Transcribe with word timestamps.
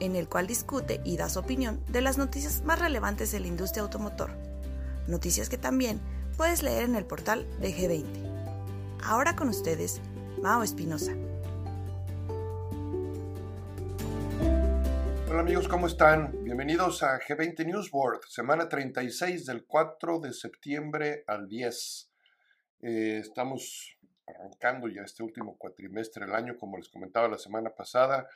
en 0.00 0.16
el 0.16 0.28
cual 0.28 0.46
discute 0.46 1.00
y 1.04 1.16
da 1.16 1.28
su 1.28 1.38
opinión 1.38 1.84
de 1.88 2.00
las 2.00 2.18
noticias 2.18 2.62
más 2.62 2.78
relevantes 2.78 3.32
de 3.32 3.40
la 3.40 3.46
industria 3.46 3.82
automotor. 3.82 4.30
Noticias 5.06 5.48
que 5.48 5.58
también 5.58 6.00
puedes 6.36 6.62
leer 6.62 6.84
en 6.84 6.96
el 6.96 7.04
portal 7.04 7.46
de 7.60 7.74
G20. 7.74 8.04
Ahora 9.04 9.36
con 9.36 9.48
ustedes, 9.48 10.00
Mao 10.40 10.62
Espinosa. 10.62 11.12
Hola 15.28 15.40
amigos, 15.40 15.68
¿cómo 15.68 15.86
están? 15.86 16.32
Bienvenidos 16.44 17.02
a 17.02 17.18
G20 17.18 17.66
Newsboard, 17.66 18.20
semana 18.28 18.68
36 18.68 19.46
del 19.46 19.64
4 19.66 20.20
de 20.20 20.32
septiembre 20.32 21.24
al 21.26 21.48
10. 21.48 22.10
Eh, 22.82 23.18
estamos 23.20 23.96
arrancando 24.26 24.88
ya 24.88 25.02
este 25.02 25.22
último 25.22 25.56
cuatrimestre 25.58 26.24
del 26.24 26.34
año, 26.34 26.56
como 26.56 26.76
les 26.76 26.88
comentaba 26.88 27.28
la 27.28 27.38
semana 27.38 27.70
pasada 27.70 28.28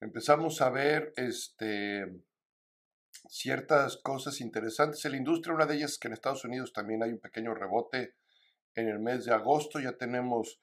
empezamos 0.00 0.60
a 0.60 0.70
ver 0.70 1.12
este, 1.16 2.06
ciertas 3.28 3.96
cosas 3.98 4.40
interesantes 4.40 5.04
en 5.04 5.12
la 5.12 5.18
industria. 5.18 5.54
Una 5.54 5.66
de 5.66 5.76
ellas 5.76 5.92
es 5.92 5.98
que 5.98 6.08
en 6.08 6.14
Estados 6.14 6.44
Unidos 6.44 6.72
también 6.72 7.02
hay 7.02 7.10
un 7.10 7.20
pequeño 7.20 7.54
rebote 7.54 8.14
en 8.74 8.88
el 8.88 8.98
mes 8.98 9.24
de 9.24 9.34
agosto. 9.34 9.80
Ya 9.80 9.96
tenemos 9.96 10.60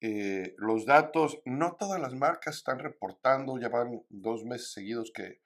eh, 0.00 0.54
los 0.58 0.86
datos. 0.86 1.40
No 1.44 1.76
todas 1.78 2.00
las 2.00 2.14
marcas 2.14 2.56
están 2.56 2.78
reportando. 2.78 3.58
Ya 3.58 3.68
van 3.68 4.02
dos 4.08 4.44
meses 4.44 4.72
seguidos 4.72 5.12
que, 5.14 5.40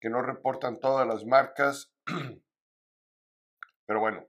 que 0.00 0.10
no 0.10 0.22
reportan 0.22 0.80
todas 0.80 1.06
las 1.06 1.24
marcas. 1.24 1.92
Pero 3.86 4.00
bueno, 4.00 4.28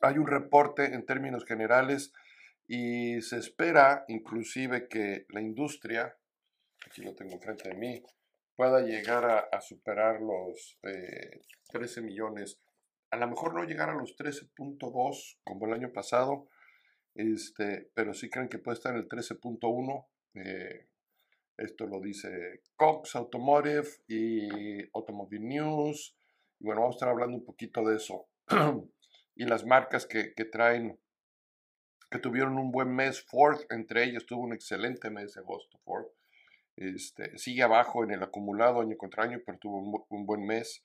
hay 0.00 0.18
un 0.18 0.26
reporte 0.26 0.94
en 0.94 1.04
términos 1.04 1.44
generales 1.44 2.12
y 2.66 3.20
se 3.22 3.38
espera 3.38 4.04
inclusive 4.08 4.88
que 4.88 5.26
la 5.30 5.40
industria 5.40 6.16
aquí 6.86 7.02
lo 7.02 7.14
tengo 7.14 7.34
enfrente 7.34 7.68
de 7.68 7.74
mí, 7.74 8.02
pueda 8.56 8.80
llegar 8.80 9.48
a, 9.50 9.60
superar 9.60 10.20
los 10.20 10.78
13 11.72 12.00
eh, 12.00 12.02
millones. 12.02 12.60
A 13.10 13.16
lo 13.16 13.28
mejor 13.28 13.54
no 13.54 13.64
llegar 13.64 13.90
a 13.90 13.94
los 13.94 14.16
13.2 14.16 15.38
como 15.44 15.66
el 15.66 15.72
año 15.72 15.92
pasado, 15.92 16.48
este, 17.14 17.90
pero 17.94 18.14
sí 18.14 18.30
creen 18.30 18.48
que 18.48 18.58
puede 18.58 18.76
estar 18.76 18.94
en 18.94 19.00
el 19.00 19.08
13.1. 19.08 20.06
Eh, 20.34 20.88
esto 21.58 21.86
lo 21.86 22.00
dice 22.00 22.62
Cox 22.76 23.16
Automotive 23.16 23.88
y 24.08 24.82
Automobile 24.94 25.44
News. 25.44 26.16
Y 26.58 26.64
bueno, 26.64 26.82
vamos 26.82 26.94
a 26.94 26.98
estar 26.98 27.08
hablando 27.08 27.36
un 27.36 27.44
poquito 27.44 27.84
de 27.84 27.96
eso. 27.96 28.28
y 29.34 29.44
las 29.44 29.66
marcas 29.66 30.06
que, 30.06 30.34
que, 30.34 30.44
traen, 30.44 30.98
que 32.10 32.18
tuvieron 32.18 32.58
un 32.58 32.70
buen 32.70 32.94
mes. 32.94 33.22
Ford, 33.22 33.60
entre 33.70 34.04
ellas, 34.04 34.24
tuvo 34.24 34.42
un 34.42 34.54
excelente 34.54 35.10
mes 35.10 35.34
de 35.34 35.40
agosto. 35.40 35.78
Ford. 35.84 36.06
Este, 36.76 37.36
sigue 37.38 37.62
abajo 37.62 38.04
en 38.04 38.12
el 38.12 38.22
acumulado 38.22 38.80
año 38.80 38.96
contra 38.96 39.24
año, 39.24 39.40
pero 39.44 39.58
tuvo 39.58 40.04
un, 40.08 40.26
buen 40.26 40.44
mes. 40.44 40.82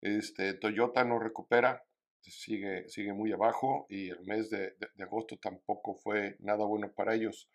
Este, 0.00 0.54
Toyota 0.54 1.04
no 1.04 1.18
recupera, 1.18 1.82
sigue, 2.20 2.88
sigue 2.88 3.12
muy 3.12 3.32
abajo 3.32 3.86
y 3.88 4.10
el 4.10 4.22
mes 4.24 4.50
de, 4.50 4.76
agosto 5.00 5.38
tampoco 5.38 5.96
fue 5.96 6.36
nada 6.40 6.64
bueno 6.64 6.92
para 6.92 7.14
ellos. 7.14 7.48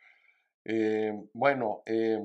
Eh, 0.66 1.14
bueno, 1.34 1.84
eh, 1.86 2.20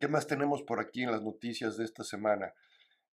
¿qué 0.00 0.08
más 0.08 0.26
tenemos 0.26 0.62
por 0.62 0.80
aquí 0.80 1.02
en 1.02 1.12
las 1.12 1.22
noticias 1.22 1.76
de 1.76 1.84
esta 1.84 2.02
semana? 2.02 2.52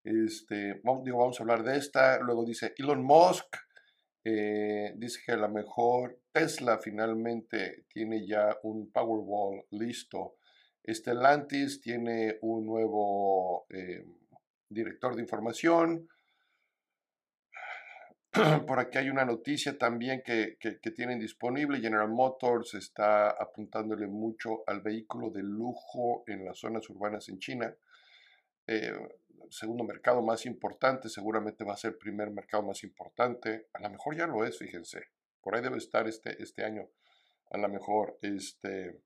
Este, 0.03 0.81
digo, 1.03 1.20
vamos 1.20 1.40
a 1.40 1.44
hablar 1.44 1.64
de 1.64 1.78
esta. 1.78 2.20
Luego 2.20 2.46
dice 2.46 2.74
Elon 2.78 3.03
Musk 3.03 3.56
eh, 4.24 4.94
dice 4.96 5.22
que 5.26 5.32
a 5.32 5.38
lo 5.38 5.50
mejor 5.50 6.20
Tesla 6.32 6.78
finalmente 6.78 7.86
tiene 7.88 8.26
ya 8.26 8.58
un 8.64 8.92
Powerwall 8.92 9.66
listo. 9.72 10.36
Stellantis 10.88 11.82
tiene 11.82 12.38
un 12.42 12.66
nuevo 12.66 13.66
eh, 13.70 14.04
director 14.70 15.16
de 15.16 15.22
información. 15.22 16.08
Por 18.68 18.80
aquí 18.80 18.98
hay 18.98 19.09
una 19.09 19.26
noticia 19.26 19.78
también 19.78 20.22
que, 20.24 20.58
tienen 20.96 21.20
disponible. 21.20 21.82
General 21.82 22.09
Motors 22.09 22.76
está 22.76 23.32
apuntándole 23.32 24.08
mucho 24.08 24.64
al 24.68 24.82
vehículo 24.82 25.30
de 25.32 25.44
lujo 25.44 26.24
en 26.28 26.46
las 26.46 26.59
zonas 26.59 26.90
urbanas 26.90 27.28
en 27.30 27.40
China. 27.40 27.76
Eh, 28.68 28.94
segundo 29.51 29.84
mercado 29.84 30.22
más 30.22 30.45
importante, 30.45 31.09
seguramente 31.09 31.63
va 31.63 31.73
a 31.73 31.78
ser 31.78 31.91
el 31.91 31.97
primer 31.97 32.31
mercado 32.31 32.63
más 32.63 32.84
importante. 32.84 33.67
A 33.73 33.81
lo 33.81 33.89
mejor 33.89 34.16
ya 34.16 34.28
lo 34.28 34.45
es, 34.45 34.57
fíjense. 34.57 35.09
Por 35.41 35.56
ahí 35.56 35.62
debe 35.62 35.78
estar 35.78 36.07
este, 36.07 36.41
este 36.41 36.63
año. 36.63 36.89
A 37.51 37.57
lo 37.57 37.67
mejor, 37.67 38.17
este, 38.22 39.01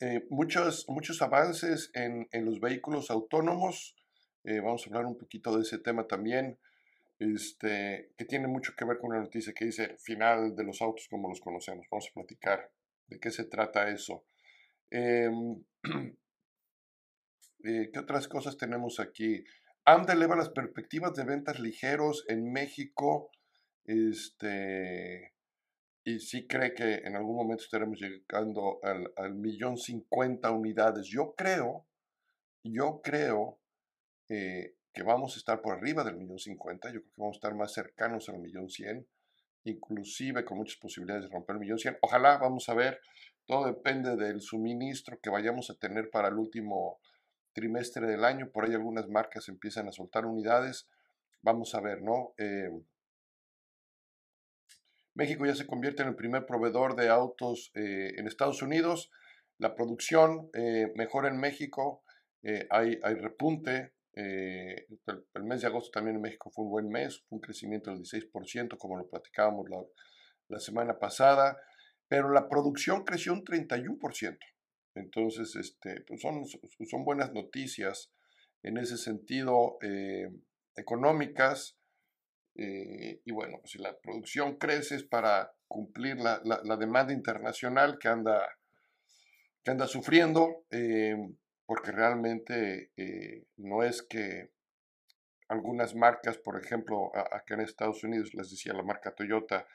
eh, 0.00 0.26
muchos, 0.30 0.86
muchos 0.88 1.20
avances 1.20 1.90
en, 1.92 2.26
los 2.44 2.58
vehículos 2.58 3.10
autónomos. 3.10 3.94
Eh, 4.44 4.60
vamos 4.60 4.82
a 4.82 4.88
hablar 4.88 5.04
un 5.04 5.18
poquito 5.18 5.54
de 5.54 5.62
ese 5.62 5.78
tema 5.78 6.06
también, 6.06 6.58
este, 7.18 8.10
que 8.16 8.24
tiene 8.24 8.48
mucho 8.48 8.74
que 8.74 8.86
ver 8.86 8.98
con 8.98 9.10
una 9.10 9.20
noticia 9.20 9.52
que 9.52 9.66
dice 9.66 9.96
final 9.98 10.56
de 10.56 10.64
los 10.64 10.80
autos 10.80 11.06
como 11.08 11.28
los 11.28 11.40
conocemos. 11.40 11.86
Vamos 11.90 12.08
a 12.10 12.14
platicar 12.14 12.70
de 13.08 13.20
qué 13.20 13.30
se 13.30 13.44
trata 13.44 13.90
eso. 13.90 14.24
Em, 14.90 15.62
Eh, 17.64 17.90
¿Qué 17.92 17.98
otras 17.98 18.28
cosas 18.28 18.56
tenemos 18.56 19.00
aquí? 19.00 19.44
AMDA 19.84 20.12
eleva 20.12 20.36
las 20.36 20.50
perspectivas 20.50 21.14
de 21.14 21.24
ventas 21.24 21.58
ligeros 21.58 22.24
en 22.28 22.50
México. 22.52 23.30
Este, 23.84 25.34
y 26.04 26.20
sí 26.20 26.46
cree 26.46 26.74
que 26.74 26.94
en 27.04 27.16
algún 27.16 27.36
momento 27.36 27.64
estaremos 27.64 27.98
llegando 28.00 28.78
al, 28.82 29.34
millón 29.34 29.76
cincuenta 29.76 30.50
unidades. 30.50 31.06
Yo 31.06 31.34
creo, 31.36 31.86
yo 32.64 33.00
creo 33.02 33.60
eh, 34.28 34.74
que 34.92 35.02
vamos 35.02 35.34
a 35.34 35.38
estar 35.38 35.60
por 35.60 35.76
arriba 35.76 36.04
del 36.04 36.16
millón 36.16 36.38
cincuenta. 36.38 36.88
Yo 36.88 37.00
creo 37.00 37.12
que 37.14 37.20
vamos 37.20 37.36
a 37.36 37.38
estar 37.38 37.54
más 37.54 37.72
cercanos 37.72 38.28
al 38.28 38.38
millón 38.38 38.68
cien, 38.68 39.06
inclusive 39.64 40.44
con 40.44 40.58
muchas 40.58 40.78
posibilidades 40.78 41.24
de 41.24 41.30
romper 41.30 41.56
el 41.56 41.60
millón 41.60 41.78
cien. 41.78 41.98
Ojalá, 42.00 42.38
vamos 42.38 42.68
a 42.68 42.74
ver. 42.74 43.00
Todo 43.46 43.66
depende 43.66 44.16
del 44.16 44.40
suministro 44.40 45.18
que 45.20 45.30
vayamos 45.30 45.70
a 45.70 45.74
tener 45.74 46.10
para 46.10 46.28
el 46.28 46.34
último 46.34 47.00
trimestre 47.52 48.06
del 48.06 48.24
año, 48.24 48.50
por 48.50 48.64
ahí 48.64 48.74
algunas 48.74 49.08
marcas 49.08 49.48
empiezan 49.48 49.88
a 49.88 49.92
soltar 49.92 50.26
unidades, 50.26 50.88
vamos 51.42 51.74
a 51.74 51.80
ver, 51.80 52.02
¿no? 52.02 52.34
Eh, 52.38 52.70
México 55.14 55.44
ya 55.44 55.54
se 55.54 55.66
convierte 55.66 56.02
en 56.02 56.08
el 56.08 56.16
primer 56.16 56.46
proveedor 56.46 56.94
de 56.96 57.08
autos 57.08 57.72
eh, 57.74 58.12
en 58.16 58.26
Estados 58.26 58.62
Unidos, 58.62 59.10
la 59.58 59.74
producción 59.74 60.50
eh, 60.54 60.92
mejora 60.94 61.28
en 61.28 61.38
México, 61.38 62.02
hay, 62.70 62.98
hay, 63.02 63.14
repunte, 63.16 63.92
el, 64.14 65.44
mes 65.44 65.60
de 65.60 65.66
agosto 65.66 65.90
también 65.90 66.16
en 66.16 66.22
México 66.22 66.50
fue 66.50 66.64
un 66.64 66.70
buen 66.70 66.88
mes, 66.88 67.22
fue 67.28 67.36
un 67.36 67.42
crecimiento 67.42 67.90
del 67.90 68.00
16%, 68.00 68.78
como 68.78 68.96
lo 68.96 69.06
platicábamos 69.10 69.68
la, 69.68 69.76
la 70.48 70.58
semana 70.58 70.98
pasada, 70.98 71.58
pero 72.08 72.30
la 72.30 72.48
producción 72.48 73.04
creció 73.04 73.34
un 73.34 73.44
31%. 73.44 74.38
Entonces, 74.94 75.54
este, 75.56 76.02
pues 76.06 76.20
son, 76.20 76.44
son 76.46 77.04
buenas 77.04 77.32
noticias 77.32 78.12
en 78.62 78.78
ese 78.78 78.96
sentido 78.96 79.78
eh, 79.82 80.28
económicas. 80.76 81.76
Eh, 82.56 83.20
y 83.24 83.32
bueno, 83.32 83.58
pues 83.60 83.72
si 83.72 83.78
la 83.78 83.96
producción 83.98 84.56
crece 84.56 84.96
es 84.96 85.04
para 85.04 85.52
cumplir 85.68 86.16
la, 86.16 86.40
demanda 86.76 87.12
internacional 87.12 87.98
que 87.98 88.08
anda, 88.08 88.42
que 89.62 89.70
anda 89.70 89.86
sufriendo, 89.86 90.64
eh, 90.70 91.16
porque 91.64 91.92
realmente 91.92 92.90
no 93.56 93.84
es 93.84 94.02
que 94.02 94.50
algunas 95.48 95.94
marcas, 95.94 96.38
por 96.38 96.60
ejemplo, 96.60 97.12
acá 97.14 97.54
en 97.54 97.60
Estados 97.60 98.02
Unidos, 98.02 98.34
les 98.34 98.50
decía 98.50 98.72
la 98.72 98.82
marca 98.82 99.14
Toyota, 99.14 99.66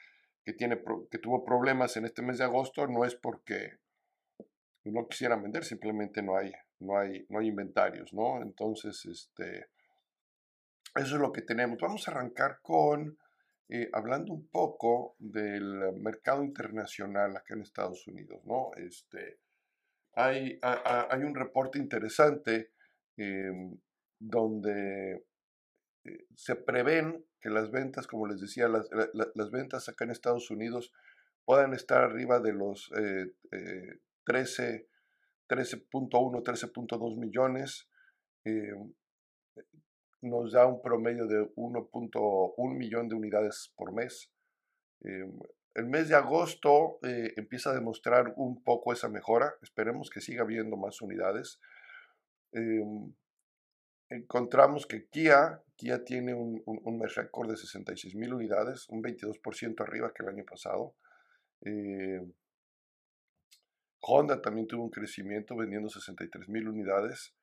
que, 0.44 0.52
tiene, 0.52 0.80
que 1.10 1.18
tuvo 1.18 1.44
problemas 1.44 1.96
en 1.96 2.04
este 2.04 2.22
mes 2.22 2.38
de 2.38 2.44
agosto, 2.44 2.86
no 2.86 3.04
es 3.06 3.14
porque 3.14 3.78
no 4.92 5.08
quisieran 5.08 5.42
vender, 5.42 5.64
simplemente 5.64 6.22
no 6.22 6.36
hay, 6.36 6.52
no 6.80 6.98
hay, 6.98 7.26
no 7.28 7.38
hay 7.38 7.48
inventarios, 7.48 8.12
¿no? 8.12 8.42
Entonces, 8.42 9.04
este, 9.06 9.68
eso 10.94 11.14
es 11.14 11.20
lo 11.20 11.32
que 11.32 11.42
tenemos. 11.42 11.78
Vamos 11.80 12.06
a 12.06 12.10
arrancar 12.10 12.60
con, 12.62 13.18
eh, 13.68 13.88
hablando 13.92 14.32
un 14.32 14.48
poco 14.48 15.16
del 15.18 15.92
mercado 15.94 16.44
internacional 16.44 17.36
acá 17.36 17.54
en 17.54 17.62
Estados 17.62 18.06
Unidos, 18.06 18.40
¿no? 18.44 18.70
Este, 18.76 19.40
hay, 20.14 20.58
hay 20.62 21.22
un 21.22 21.34
reporte 21.34 21.78
interesante 21.78 22.72
em, 23.16 23.76
donde 24.18 25.26
eh, 26.04 26.26
se 26.34 26.56
prevén 26.56 27.26
que 27.40 27.50
las 27.50 27.70
ventas, 27.70 28.06
como 28.06 28.26
les 28.26 28.40
decía, 28.40 28.68
las, 28.68 28.88
las 29.12 29.50
ventas 29.50 29.88
acá 29.88 30.04
en 30.04 30.10
Estados 30.10 30.50
Unidos 30.50 30.92
puedan 31.44 31.74
estar 31.74 32.02
arriba 32.02 32.40
de 32.40 32.52
los 32.52 32.90
13, 34.26 34.88
13.1, 35.48 36.42
13.2 36.42 37.18
millones. 37.18 37.88
Em, 38.44 38.92
nos 40.22 40.52
da 40.52 40.66
un 40.66 40.82
promedio 40.82 41.26
de 41.26 41.42
1.1 41.54 42.76
millón 42.76 43.08
de 43.08 43.14
unidades 43.14 43.72
por 43.76 43.92
mes. 43.92 44.30
Em, 45.02 45.38
el 45.74 45.86
mes 45.86 46.08
de 46.08 46.14
agosto 46.14 46.98
eh, 47.02 47.34
empieza 47.36 47.70
a 47.70 47.74
demostrar 47.74 48.32
un 48.36 48.62
poco 48.62 48.92
esa 48.92 49.08
mejora. 49.08 49.54
Esperemos 49.62 50.10
que 50.10 50.20
siga 50.20 50.42
habiendo 50.42 50.76
más 50.76 51.00
unidades. 51.02 51.60
Em, 52.52 53.12
encontramos 54.08 54.86
que 54.86 55.06
Kia, 55.08 55.62
Kia 55.76 56.02
tiene 56.04 56.34
un, 56.34 56.98
mes 56.98 57.14
récord 57.14 57.50
de 57.50 57.56
66 57.56 58.14
mil 58.14 58.32
unidades, 58.32 58.88
un 58.88 59.02
22% 59.02 59.80
arriba 59.82 60.12
que 60.14 60.22
el 60.22 60.30
año 60.30 60.44
pasado. 60.44 60.94
Honda 64.06 64.40
también 64.40 64.66
tuvo 64.66 64.84
un 64.84 64.90
crecimiento 64.90 65.56
vendiendo 65.56 65.88
63 65.88 66.48
mil 66.48 66.68
unidades. 66.68 67.34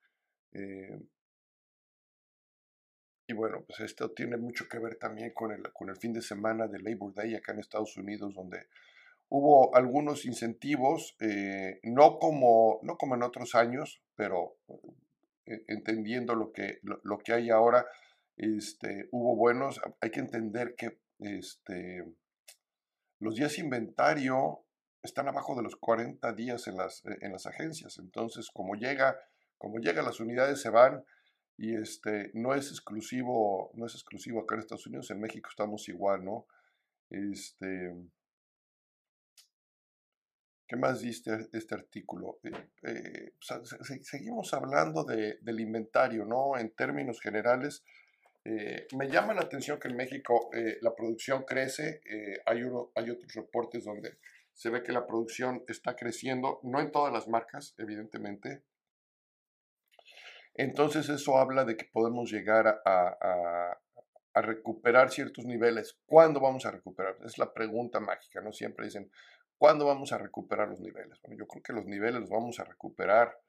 Y 3.27 3.33
bueno, 3.33 3.63
pues 3.65 3.79
esto 3.79 4.11
tiene 4.11 4.37
mucho 4.37 4.67
que 4.67 4.79
ver 4.79 4.95
también 4.95 5.31
con 5.33 5.51
el, 5.51 5.63
con 5.71 5.89
el 5.89 5.95
fin 5.97 6.13
de 6.13 6.21
semana 6.21 6.67
de 6.67 6.79
Labor 6.79 7.13
Day 7.13 7.35
acá 7.35 7.53
en 7.53 7.59
Estados 7.59 7.95
Unidos, 7.95 8.33
donde 8.33 8.67
hubo 9.29 9.75
algunos 9.75 10.25
incentivos, 10.25 11.15
eh, 11.21 11.79
no, 11.83 12.19
como, 12.19 12.79
no 12.83 12.97
como 12.97 13.15
en 13.15 13.23
otros 13.23 13.55
años, 13.55 14.01
pero 14.15 14.57
eh, 15.45 15.63
entendiendo 15.67 16.35
lo 16.35 16.51
que, 16.51 16.79
lo, 16.81 17.17
que 17.19 17.33
hay 17.33 17.49
ahora, 17.49 17.85
este, 18.35 19.07
hubo 19.11 19.35
buenos. 19.37 19.79
Hay 20.01 20.11
que 20.11 20.19
entender 20.19 20.75
que 20.75 20.99
este, 21.19 22.05
los 23.19 23.35
días 23.35 23.57
inventario 23.57 24.62
están 25.03 25.27
abajo 25.27 25.55
de 25.55 25.63
los 25.63 25.75
40 25.75 26.33
días 26.33 26.67
en 26.67 26.77
las, 26.77 27.03
en 27.05 27.31
las 27.31 27.45
agencias. 27.45 27.99
Entonces, 27.99 28.49
como 28.51 28.75
llega, 28.75 29.19
como 29.57 29.77
llega, 29.79 30.01
las 30.01 30.19
unidades 30.19 30.61
se 30.61 30.69
van 30.69 31.03
y 31.57 31.75
este, 31.75 32.31
no 32.33 32.55
es 32.55 32.71
exclusivo, 32.71 33.71
no 33.75 33.85
es 33.85 33.93
exclusivo 33.93 34.41
acá 34.41 34.55
en 34.55 34.61
Estados 34.61 34.87
Unidos, 34.87 35.11
en 35.11 35.19
México 35.19 35.49
estamos 35.49 35.87
igual, 35.89 36.23
¿no? 36.23 36.47
Este, 37.09 37.93
¿Qué 40.73 40.77
más 40.77 41.01
dice 41.01 41.49
este 41.51 41.75
artículo? 41.75 42.39
Eh, 42.43 42.51
eh, 42.81 43.33
seguimos 44.01 44.55
hablando 44.55 45.03
de, 45.03 45.37
del 45.41 45.59
inventario, 45.59 46.25
¿no? 46.25 46.57
En 46.57 46.71
términos 46.71 47.21
generales, 47.21 47.83
eh, 48.43 48.87
me 48.97 49.07
llama 49.07 49.35
la 49.35 49.41
atención 49.41 49.79
que 49.79 49.89
en 49.89 49.97
México 49.97 50.49
la 50.81 50.95
producción 50.95 51.43
crece, 51.43 52.01
hay, 52.45 52.63
uno, 52.63 52.91
hay 52.95 53.09
otros 53.11 53.31
reportes 53.35 53.83
donde 53.83 54.17
se 54.53 54.69
ve 54.69 54.83
que 54.83 54.91
la 54.91 55.05
producción 55.05 55.63
está 55.67 55.95
creciendo, 55.95 56.59
no 56.63 56.79
en 56.79 56.91
todas 56.91 57.11
las 57.11 57.27
marcas, 57.27 57.73
evidentemente, 57.77 58.63
entonces 60.55 61.09
eso 61.09 61.37
habla 61.37 61.65
de 61.65 61.75
que 61.75 61.85
podemos 61.91 62.31
llegar 62.31 62.81
a, 62.85 63.79
recuperar 64.35 65.11
ciertos 65.11 65.45
niveles. 65.45 65.99
¿Cuándo 66.05 66.39
vamos 66.39 66.65
a 66.65 66.71
recuperar? 66.71 67.17
Es 67.23 67.37
la 67.37 67.53
pregunta 67.53 67.99
mágica, 67.99 68.41
¿no? 68.41 68.51
Siempre 68.51 68.85
dicen, 68.85 69.11
¿cuándo 69.57 69.85
vamos 69.85 70.11
a 70.11 70.17
recuperar 70.17 70.69
los 70.69 70.79
niveles? 70.79 71.19
Bueno, 71.21 71.37
yo 71.37 71.47
creo 71.47 71.61
que 71.61 71.73
los 71.73 71.85
niveles 71.85 72.21
los 72.21 72.29
vamos 72.29 72.59
a 72.59 72.63
recuperar 72.63 73.39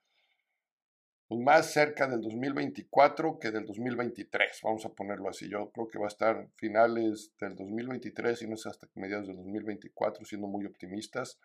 más 1.37 1.73
cerca 1.73 2.07
del 2.07 2.21
2024 2.21 3.39
que 3.39 3.51
del 3.51 3.65
2023, 3.67 4.61
vamos 4.63 4.85
a 4.87 4.91
ponerlo 4.91 5.29
así. 5.29 5.49
Yo 5.49 5.71
creo 5.71 5.89
que 5.89 5.99
va 5.99 6.07
a 6.07 6.09
estar 6.09 6.49
finales 6.57 7.33
del 7.41 7.55
2023 7.57 8.43
y 8.43 8.47
no 8.49 8.55
es 8.55 8.67
hasta 8.67 8.89
mediados 8.95 9.29
del 9.29 9.37
2024, 9.37 10.25
siendo 10.25 10.47
muy 10.47 10.67
optimistas 10.67 11.39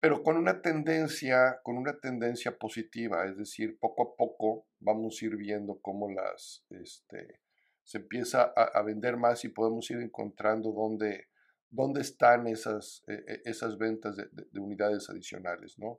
pero 0.00 0.22
con 0.22 0.36
una 0.36 0.62
tendencia, 0.62 1.60
con 1.62 1.76
una 1.76 1.98
tendencia 1.98 2.56
positiva, 2.56 3.26
es 3.26 3.36
decir, 3.36 3.78
poco 3.78 4.02
a 4.02 4.16
poco 4.16 4.66
vamos 4.78 5.18
a 5.20 5.24
ir 5.24 5.36
viendo 5.36 5.80
cómo 5.80 6.08
las, 6.10 6.64
este, 6.70 7.40
se 7.82 7.98
empieza 7.98 8.42
a, 8.42 8.82
vender 8.82 9.16
más 9.16 9.44
y 9.44 9.48
podemos 9.48 9.90
ir 9.90 9.98
encontrando 9.98 10.70
dónde, 10.72 11.28
dónde 11.68 12.02
están 12.02 12.46
esas, 12.46 13.02
e, 13.08 13.14
e, 13.14 13.42
esas 13.44 13.76
ventas 13.76 14.16
de, 14.16 14.60
unidades 14.60 15.10
adicionales, 15.10 15.78
¿no? 15.78 15.98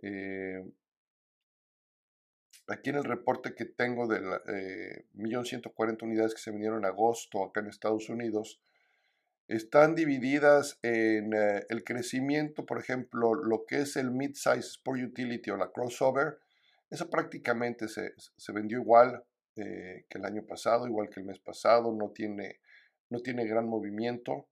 Eh, 0.00 0.64
aquí 2.68 2.90
en 2.90 2.96
el 2.96 3.04
reporte 3.04 3.54
que 3.54 3.64
tengo 3.64 4.06
de 4.06 4.18
eh, 4.48 5.06
1.140 5.14 6.02
unidades 6.02 6.34
que 6.34 6.40
se 6.40 6.50
vendieron 6.50 6.78
en 6.80 6.86
agosto 6.86 7.44
acá 7.44 7.60
en 7.60 7.68
Estados 7.68 8.08
Unidos, 8.08 8.60
están 9.48 9.94
divididas 9.94 10.78
en 10.82 11.32
eh, 11.32 11.64
el 11.68 11.84
crecimiento, 11.84 12.66
por 12.66 12.78
ejemplo, 12.78 13.34
lo 13.34 13.64
que 13.66 13.82
es 13.82 13.96
el 13.96 14.10
mid-size 14.10 14.58
Sport 14.58 15.00
Utility 15.00 15.50
o 15.50 15.56
la 15.56 15.70
crossover, 15.70 16.38
eso 16.90 17.10
prácticamente 17.10 17.86
se, 17.88 18.12
vendió 18.52 18.78
igual 18.78 19.24
eh, 19.56 20.06
que 20.08 20.18
el 20.18 20.24
año 20.24 20.44
pasado, 20.46 20.86
igual 20.86 21.08
que 21.08 21.20
el 21.20 21.26
mes 21.26 21.38
pasado, 21.38 21.92
no 21.92 22.10
tiene, 22.10 22.60
no 23.10 23.20
tiene 23.20 23.46
gran 23.46 23.68
movimiento, 23.68 24.48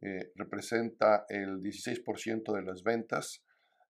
eh, 0.00 0.32
representa 0.36 1.26
el 1.28 1.60
16% 1.60 2.52
de 2.52 2.62
las 2.62 2.82
ventas. 2.82 3.44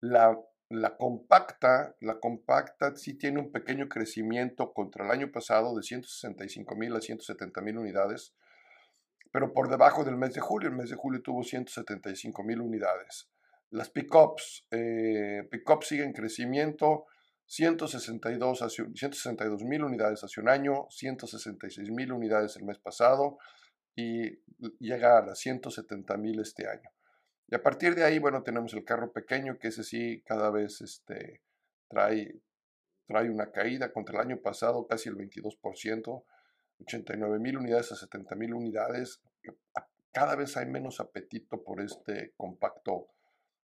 La, 0.00 0.38
la, 0.70 0.96
compacta, 0.96 1.94
la 2.00 2.18
compacta 2.18 2.96
sí 2.96 3.14
tiene 3.14 3.40
un 3.40 3.52
pequeño 3.52 3.88
crecimiento 3.88 4.72
contra 4.72 5.04
el 5.04 5.10
año 5.10 5.30
pasado 5.30 5.76
de 5.76 5.82
165 5.82 6.74
mil 6.76 6.96
a 6.96 7.00
170 7.00 7.60
mil 7.60 7.78
unidades 7.78 8.34
pero 9.32 9.52
por 9.52 9.68
debajo 9.68 10.04
del 10.04 10.16
mes 10.16 10.32
de 10.34 10.40
julio. 10.40 10.68
El 10.68 10.76
mes 10.76 10.90
de 10.90 10.96
julio 10.96 11.22
tuvo 11.22 11.44
175 11.44 12.42
mil 12.42 12.60
unidades. 12.60 13.30
Las 13.70 13.88
pickups, 13.90 14.66
eh, 14.70 15.46
pickups 15.50 15.86
siguen 15.86 16.08
en 16.08 16.12
crecimiento, 16.12 17.06
162 17.46 19.64
mil 19.64 19.84
unidades 19.84 20.22
hace 20.24 20.40
un 20.40 20.48
año, 20.48 20.88
166 20.90 21.90
mil 21.90 22.12
unidades 22.12 22.56
el 22.56 22.64
mes 22.64 22.78
pasado 22.78 23.38
y 23.94 24.40
llega 24.78 25.18
a 25.18 25.26
las 25.26 25.38
170 25.38 26.16
mil 26.16 26.40
este 26.40 26.66
año. 26.68 26.90
Y 27.50 27.54
a 27.56 27.62
partir 27.62 27.96
de 27.96 28.04
ahí, 28.04 28.18
bueno, 28.18 28.42
tenemos 28.42 28.72
el 28.74 28.84
carro 28.84 29.12
pequeño, 29.12 29.58
que 29.58 29.68
ese 29.68 29.82
sí 29.82 30.22
cada 30.24 30.50
vez 30.50 30.80
este, 30.80 31.42
trae, 31.88 32.36
trae 33.08 33.28
una 33.28 33.50
caída 33.50 33.92
contra 33.92 34.20
el 34.20 34.28
año 34.28 34.40
pasado, 34.40 34.86
casi 34.86 35.08
el 35.08 35.16
22%. 35.16 36.24
89 36.82 37.38
mil 37.38 37.58
unidades 37.58 37.92
a 37.92 37.96
70 37.96 38.34
mil 38.36 38.54
unidades. 38.54 39.20
Cada 40.12 40.34
vez 40.36 40.56
hay 40.56 40.66
menos 40.66 41.00
apetito 41.00 41.62
por 41.62 41.80
este 41.80 42.32
compacto 42.36 43.08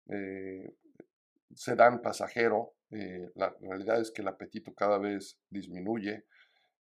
eh, 0.08 0.74
sedán 1.54 2.02
pasajero. 2.02 2.74
Eh, 2.90 3.30
la 3.34 3.54
realidad 3.60 4.00
es 4.00 4.10
que 4.10 4.22
el 4.22 4.28
apetito 4.28 4.74
cada 4.74 4.98
vez 4.98 5.38
disminuye. 5.50 6.24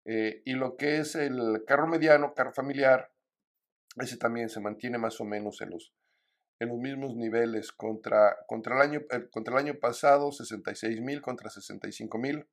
Eh, 0.04 0.42
y 0.44 0.54
lo 0.54 0.76
que 0.76 0.98
es 0.98 1.14
el 1.14 1.64
carro 1.66 1.86
mediano, 1.86 2.34
carro 2.34 2.52
familiar, 2.52 3.10
ese 3.96 4.16
también 4.16 4.48
se 4.48 4.60
mantiene 4.60 4.98
más 4.98 5.20
o 5.20 5.24
menos 5.24 5.60
en 5.60 5.70
los, 5.70 5.92
en 6.62 6.68
los 6.68 6.78
mismos 6.78 7.16
niveles 7.16 7.72
contra, 7.72 8.36
contra, 8.46 8.76
el, 8.76 8.82
año, 8.82 9.00
contra 9.32 9.54
el 9.54 9.66
año 9.66 9.80
pasado, 9.80 10.30
66 10.30 11.00
mil 11.00 11.20
contra 11.20 11.50
65 11.50 12.18
mil, 12.18 12.46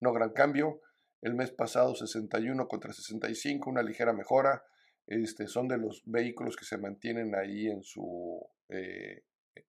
no 0.00 0.14
gran 0.14 0.30
cambio. 0.30 0.80
El 1.20 1.34
mes 1.34 1.50
pasado 1.50 1.94
61 1.94 2.66
contra 2.68 2.94
65, 2.94 3.68
una 3.68 3.82
ligera 3.82 4.14
mejora. 4.14 4.64
Este, 5.06 5.46
son 5.46 5.68
de 5.68 5.76
los 5.76 6.02
vehículos 6.06 6.56
que 6.56 6.64
se 6.64 6.78
mantienen 6.78 7.34
ahí 7.34 7.66
en 7.66 7.82
su, 7.82 8.40
eh, 8.70 9.24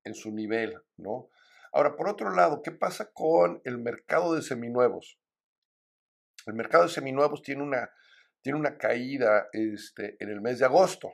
en 0.06 0.16
su 0.16 0.32
nivel, 0.32 0.78
¿no? 0.96 1.28
Ahora, 1.74 1.98
por 1.98 2.08
otro 2.08 2.34
lado, 2.34 2.62
¿qué 2.62 2.72
pasa 2.72 3.12
con 3.12 3.60
el 3.66 3.78
mercado 3.78 4.36
de 4.36 4.42
seminuevos? 4.42 5.20
El 6.46 6.54
mercado 6.54 6.86
de 6.86 6.92
seminuevos 6.92 7.42
tiene 7.42 7.64
una, 7.64 7.90
tiene 8.42 8.58
una 8.58 8.78
caída 8.78 9.50
este, 9.52 10.16
en 10.22 10.30
el 10.30 10.40
mes 10.40 10.60
de 10.60 10.66
agosto. 10.66 11.12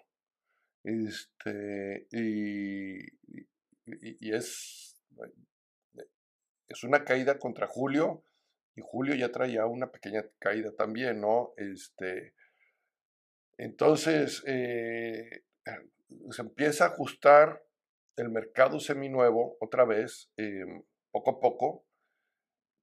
Este, 0.84 2.08
y, 2.12 3.06
es, 4.34 5.02
es 6.68 6.84
una 6.84 7.04
caída 7.04 7.38
contra 7.38 7.68
julio 7.68 8.24
y 8.76 8.82
julio 8.84 9.16
ya 9.16 9.32
traía 9.32 9.66
una 9.66 9.92
pequeña 9.92 10.26
caída 10.40 10.72
también, 10.76 11.22
¿no? 11.22 11.54
Este, 11.58 12.34
entonces, 13.58 14.44
eh, 14.48 15.44
se 16.32 16.42
empieza 16.42 16.86
a 16.86 16.88
ajustar 16.88 17.64
el 18.16 18.30
mercado 18.30 18.80
seminuevo 18.80 19.58
otra 19.60 19.86
vez, 19.86 20.32
em, 20.38 20.84
poco 21.12 21.32
a 21.32 21.40
poco, 21.40 21.86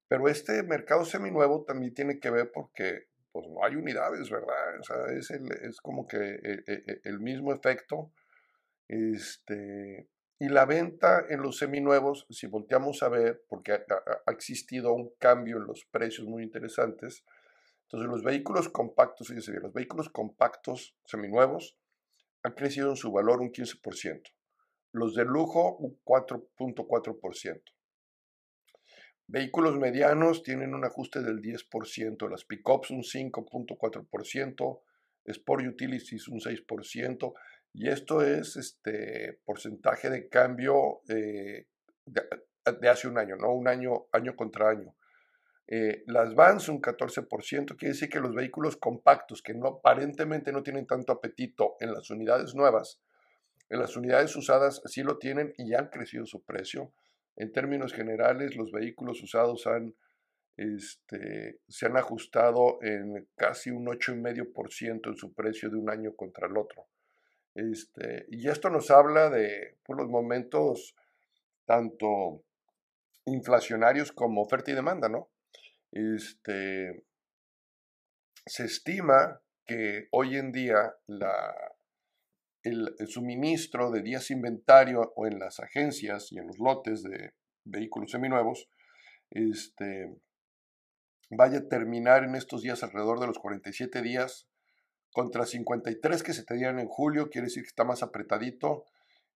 pero 0.07 0.27
este 0.27 0.63
mercado 0.63 1.05
seminuevo 1.05 1.63
también 1.65 1.93
tiene 1.93 2.19
que 2.19 2.31
ver 2.31 2.51
porque 2.51 3.07
pues 3.41 3.53
no 3.53 3.63
hay 3.63 3.75
unidades, 3.75 4.29
¿verdad? 4.29 4.79
O 4.79 4.83
sea, 4.83 4.97
es, 5.17 5.31
es 5.31 5.81
como 5.81 6.07
que 6.07 6.17
el, 6.17 6.63
e, 6.67 6.73
e, 6.73 7.01
el 7.03 7.19
mismo 7.19 7.53
efecto. 7.53 8.11
Este, 8.87 10.09
y 10.39 10.47
la 10.47 10.65
venta 10.65 11.25
en 11.29 11.41
los 11.41 11.57
seminuevos, 11.57 12.25
si 12.29 12.47
volteamos 12.47 13.03
a 13.03 13.09
ver, 13.09 13.43
porque 13.49 13.73
ha, 13.73 14.31
existido 14.31 14.93
un 14.93 15.13
cambio 15.19 15.57
en 15.57 15.67
los 15.67 15.85
precios 15.91 16.27
muy 16.27 16.43
interesantes, 16.43 17.25
entonces 17.83 18.09
los 18.09 18.23
vehículos 18.23 18.69
compactos, 18.69 19.27
fíjense 19.27 19.51
bien, 19.51 19.63
los 19.63 19.73
vehículos 19.73 20.09
compactos 20.09 20.95
seminuevos 21.05 21.77
han 22.43 22.53
crecido 22.53 22.89
en 22.89 22.95
su 22.95 23.11
valor 23.11 23.41
un 23.41 23.51
15%, 23.51 24.21
los 24.93 25.13
de 25.13 25.25
lujo 25.25 25.75
un 25.75 25.99
4.4%. 26.05 27.61
Vehículos 29.31 29.77
medianos 29.77 30.41
tienen 30.41 30.73
un 30.73 30.83
ajuste 30.85 31.21
del 31.21 31.39
10%, 31.39 32.27
las 32.31 32.45
pickups 32.45 32.89
un 32.89 33.03
5.4%, 33.03 34.81
Sport 35.25 35.65
Utilities 35.67 36.27
un 36.29 36.39
6%, 36.39 37.33
y 37.73 37.89
esto 37.89 38.23
es 38.23 38.57
este 38.57 39.39
porcentaje 39.45 40.09
de 40.09 40.27
cambio 40.29 41.01
eh, 41.09 41.67
de, 42.07 42.89
hace 42.89 43.07
un 43.07 43.19
año, 43.19 43.35
¿no? 43.35 43.53
Un 43.53 43.67
año, 43.67 44.07
año 44.13 44.35
contra 44.35 44.71
año. 44.71 44.95
Eh, 45.67 46.03
las 46.07 46.33
vans 46.33 46.67
un 46.67 46.81
14%, 46.81 47.77
quiere 47.77 47.93
decir 47.93 48.09
que 48.09 48.19
los 48.19 48.33
vehículos 48.33 48.77
compactos, 48.77 49.43
que 49.43 49.53
no, 49.53 49.67
aparentemente 49.67 50.51
no 50.51 50.63
tienen 50.63 50.87
tanto 50.87 51.11
apetito 51.11 51.75
en 51.79 51.93
las 51.93 52.09
unidades 52.09 52.55
nuevas, 52.55 52.99
en 53.69 53.77
las 53.77 53.95
unidades 53.95 54.35
usadas 54.35 54.81
sí 54.85 55.03
lo 55.03 55.19
tienen 55.19 55.53
y 55.55 55.75
han 55.75 55.89
crecido 55.89 56.25
su 56.25 56.43
precio. 56.43 56.91
En 57.39 57.53
términos 57.53 57.93
generales, 57.93 58.55
los 58.55 58.71
vehículos 58.71 59.23
usados 59.23 59.65
han, 59.65 59.95
este, 60.57 61.61
se 61.69 61.85
han 61.85 61.95
ajustado 61.95 62.79
en 62.81 63.29
casi 63.35 63.71
un 63.71 63.85
8,5% 63.87 65.07
en 65.07 65.15
su 65.15 65.33
precio 65.33 65.69
de 65.69 65.77
un 65.77 65.89
año 65.89 66.15
contra 66.15 66.47
el 66.47 66.57
otro. 66.57 66.87
Este, 67.55 68.25
y 68.29 68.49
esto 68.49 68.69
nos 68.69 68.91
habla 68.91 69.29
de 69.29 69.77
los 69.87 70.07
momentos 70.09 70.95
tanto 71.65 72.43
inflacionarios 73.25 74.11
como 74.11 74.41
oferta 74.41 74.71
y 74.71 74.75
demanda, 74.75 75.07
¿no? 75.07 75.29
Este, 75.91 77.05
se 78.45 78.65
estima 78.65 79.41
que 79.65 80.09
hoy 80.11 80.35
en 80.35 80.51
día 80.51 80.93
la, 81.07 81.55
el, 82.63 82.95
suministro 83.07 83.91
de 83.91 84.01
días 84.01 84.31
inventario 84.31 85.13
o 85.15 85.27
en 85.27 85.39
las 85.39 85.59
agencias 85.59 86.31
y 86.31 86.39
en 86.39 86.47
los 86.47 86.59
lotes 86.59 87.03
de 87.03 87.33
vehículos 87.63 88.11
seminuevos 88.11 88.69
este, 89.29 90.15
vaya 91.29 91.59
a 91.59 91.67
terminar 91.67 92.23
en 92.23 92.35
estos 92.35 92.61
días 92.61 92.83
alrededor 92.83 93.19
de 93.19 93.27
los 93.27 93.39
47 93.39 94.01
días 94.01 94.47
contra 95.11 95.45
53 95.45 96.23
que 96.23 96.33
se 96.33 96.43
tenían 96.43 96.79
en 96.79 96.87
julio, 96.87 97.29
quiere 97.29 97.47
decir 97.47 97.63
que 97.63 97.69
está 97.69 97.83
más 97.83 98.03
apretadito. 98.03 98.85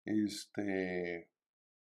Este, 0.05 1.29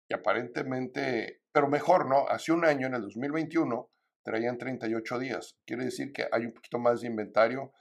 y 0.08 0.14
aparentemente, 0.14 1.42
pero 1.52 1.68
mejor, 1.68 2.08
¿no? 2.08 2.26
Hace 2.28 2.52
un 2.52 2.64
año, 2.64 2.86
en 2.86 2.94
el 2.94 3.02
2021, 3.02 3.90
traían 4.24 4.58
38 4.58 5.18
días. 5.18 5.58
Quiere 5.64 5.84
decir 5.84 6.12
que 6.12 6.26
hay 6.32 6.46
un 6.46 6.52
poquito 6.52 6.78
más 6.78 7.02
de 7.02 7.08
inventario 7.08 7.72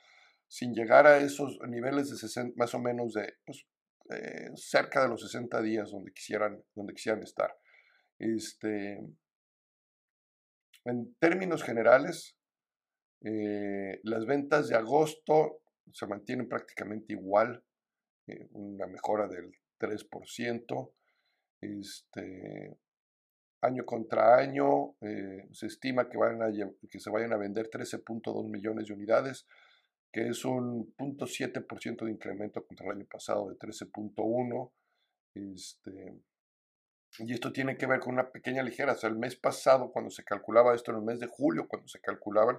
sin 0.47 0.73
llegar 0.73 1.07
a 1.07 1.17
esos 1.17 1.59
niveles 1.67 2.09
de 2.09 2.17
60, 2.17 2.53
más 2.57 2.73
o 2.73 2.79
menos 2.79 3.13
de 3.13 3.33
pues, 3.45 3.65
eh, 4.09 4.49
cerca 4.55 5.03
de 5.03 5.09
los 5.09 5.21
60 5.21 5.61
días 5.61 5.91
donde 5.91 6.11
quisieran, 6.13 6.63
donde 6.73 6.93
quisieran 6.93 7.23
estar. 7.23 7.55
Este, 8.19 8.99
en 10.85 11.15
términos 11.19 11.63
generales, 11.63 12.37
eh, 13.21 13.99
las 14.03 14.25
ventas 14.25 14.69
de 14.69 14.75
agosto 14.75 15.61
se 15.91 16.07
mantienen 16.07 16.47
prácticamente 16.47 17.13
igual, 17.13 17.63
eh, 18.27 18.47
una 18.51 18.87
mejora 18.87 19.27
del 19.27 19.51
3%. 19.77 20.93
Este, 21.59 22.77
año 23.61 23.85
contra 23.85 24.37
año 24.37 24.95
eh, 25.01 25.47
se 25.51 25.67
estima 25.67 26.07
que, 26.09 26.17
van 26.17 26.41
a, 26.41 26.51
que 26.89 26.99
se 26.99 27.09
vayan 27.09 27.33
a 27.33 27.37
vender 27.37 27.69
13.2 27.69 28.49
millones 28.49 28.87
de 28.87 28.93
unidades, 28.93 29.47
que 30.17 30.29
es 30.29 30.43
un 30.45 30.95
0.7% 30.97 32.03
de 32.03 32.09
incremento 32.09 32.65
contra 32.65 32.87
el 32.87 32.93
año 32.93 33.05
pasado 33.05 33.49
de 33.49 33.55
13.1. 33.55 34.71
Este, 35.35 36.15
y 37.19 37.33
esto 37.33 37.53
tiene 37.53 37.77
que 37.77 37.85
ver 37.85 37.99
con 37.99 38.15
una 38.15 38.31
pequeña 38.31 38.63
ligera. 38.63 38.93
O 38.93 38.95
sea, 38.95 39.11
el 39.11 39.15
mes 39.15 39.35
pasado, 39.35 39.91
cuando 39.91 40.09
se 40.09 40.23
calculaba 40.23 40.73
esto, 40.73 40.89
en 40.89 40.97
el 40.97 41.03
mes 41.03 41.19
de 41.19 41.27
julio, 41.27 41.67
cuando 41.67 41.87
se 41.87 42.01
calculaban, 42.01 42.57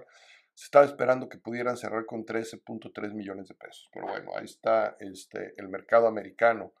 se 0.53 0.67
estaba 0.67 0.85
esperando 0.85 1.27
que 1.27 1.37
pudieran 1.37 1.75
cerrar 1.75 2.05
con 2.05 2.25
13.3 2.25 3.11
millones 3.11 3.49
de 3.49 3.55
pesos. 3.55 3.89
Pero 3.91 4.07
bueno, 4.07 4.31
ahí 4.37 4.45
está 4.45 4.95
este, 5.01 5.53
el 5.57 5.67
mercado 5.67 6.07
americano. 6.07 6.71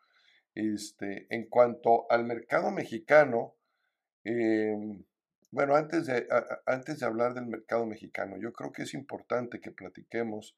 Este, 0.55 1.27
en 1.29 1.49
cuanto 1.49 2.09
al 2.09 2.23
mercado 2.23 2.71
mexicano, 2.71 3.57
em, 4.23 5.03
bueno, 5.51 5.75
antes 5.75 6.05
de, 6.05 6.25
antes 6.65 6.99
de 7.01 7.05
hablar 7.05 7.33
del 7.33 7.47
mercado 7.47 7.85
mexicano, 7.85 8.37
yo 8.37 8.53
creo 8.53 8.71
que 8.71 8.83
es 8.83 8.93
importante 8.93 9.59
que 9.59 9.71
platiquemos. 9.71 10.55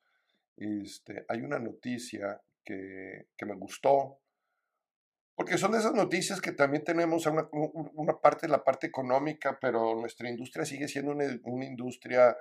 Este, 0.61 1.25
hay 1.27 1.41
una 1.41 1.57
noticia 1.57 2.39
que, 2.63 3.25
me 3.47 3.55
gustó, 3.55 4.19
porque 5.35 5.57
son 5.57 5.71
de 5.71 5.79
esas 5.79 5.95
noticias 5.95 6.39
que 6.39 6.51
también 6.51 6.83
tenemos 6.83 7.25
una, 7.25 7.49
parte 8.21 8.45
de 8.45 8.51
la 8.51 8.63
parte 8.63 8.85
económica, 8.85 9.57
pero 9.59 9.95
nuestra 9.95 10.29
industria 10.29 10.63
sigue 10.63 10.87
siendo 10.87 11.13
una, 11.13 11.65
industria 11.65 12.37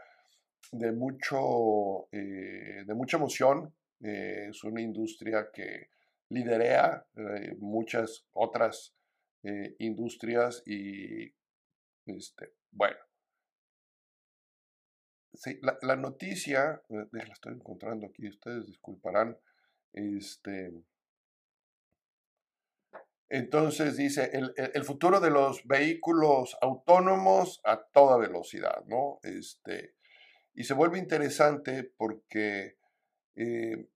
de, 0.71 0.93
mucho, 0.93 2.09
eh, 2.13 2.85
de 2.87 2.95
mucha 2.95 3.17
emoción. 3.17 3.75
Eh, 4.03 4.49
es 4.51 4.65
una 4.65 4.83
industria 4.83 5.49
que 5.51 5.89
liderea 6.29 7.07
eh, 7.17 7.57
muchas 7.59 8.27
otras 8.33 8.95
industrias 9.79 10.63
y, 10.67 11.35
este, 12.05 12.53
bueno, 12.71 12.99
la, 15.83 15.97
noticia, 15.97 16.83
la 16.89 17.23
estoy 17.33 17.55
encontrando 17.55 18.07
aquí, 18.07 18.29
ustedes 18.29 18.67
disculparán, 18.67 19.39
este, 19.93 20.73
entonces 23.31 23.97
dice, 23.97 24.33
el, 24.33 24.85
futuro 24.85 25.21
de 25.21 25.31
los 25.31 25.65
vehículos 25.65 26.57
autónomos 26.61 27.61
a 27.65 27.81
toda 27.81 28.19
velocidad, 28.19 28.85
¿no? 28.87 29.21
Este, 29.23 29.95
y 30.53 30.65
se 30.65 30.75
vuelve 30.75 30.99
interesante 30.99 31.85
porque 31.85 32.77
eh, 33.37 33.87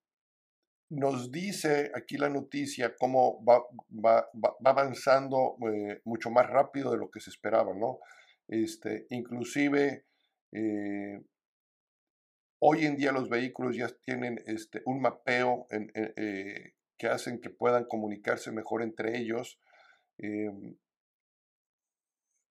nos 0.91 1.33
dice 1.33 1.91
aquí 1.97 2.17
la 2.17 2.29
noticia 2.29 2.95
cómo 2.97 3.45
va, 3.45 4.31
avanzando 4.65 5.57
eh, 5.69 6.01
mucho 6.05 6.31
más 6.31 6.49
rápido 6.49 6.93
de 6.93 6.99
lo 6.99 7.11
que 7.11 7.19
se 7.21 7.31
esperaba, 7.31 7.75
¿no? 7.75 7.99
Este, 8.47 9.09
inclusive 9.11 10.05
eh, 10.55 11.21
hoy 12.61 12.87
en 12.87 12.97
día 12.97 13.13
los 13.13 13.29
vehículos 13.29 13.77
ya 13.77 13.89
tienen 14.05 14.41
este, 14.47 14.83
un 14.87 15.01
mapeo 15.01 15.67
que 16.97 17.09
hacen 17.09 17.41
que 17.41 17.51
puedan 17.51 17.85
comunicarse 17.85 18.53
mejor 18.53 18.83
entre 18.83 19.19
ellos. 19.19 19.61
Em, 20.17 20.77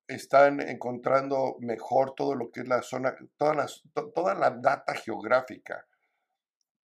están 0.09 0.61
encontrando 0.61 1.57
mejor 1.61 2.15
todo 2.15 2.35
lo 2.35 2.51
que 2.51 2.61
es 2.61 2.69
la 2.69 2.83
zona, 2.83 3.17
toda 3.37 4.35
la 4.35 4.51
data 4.51 4.95
geográfica, 4.95 5.87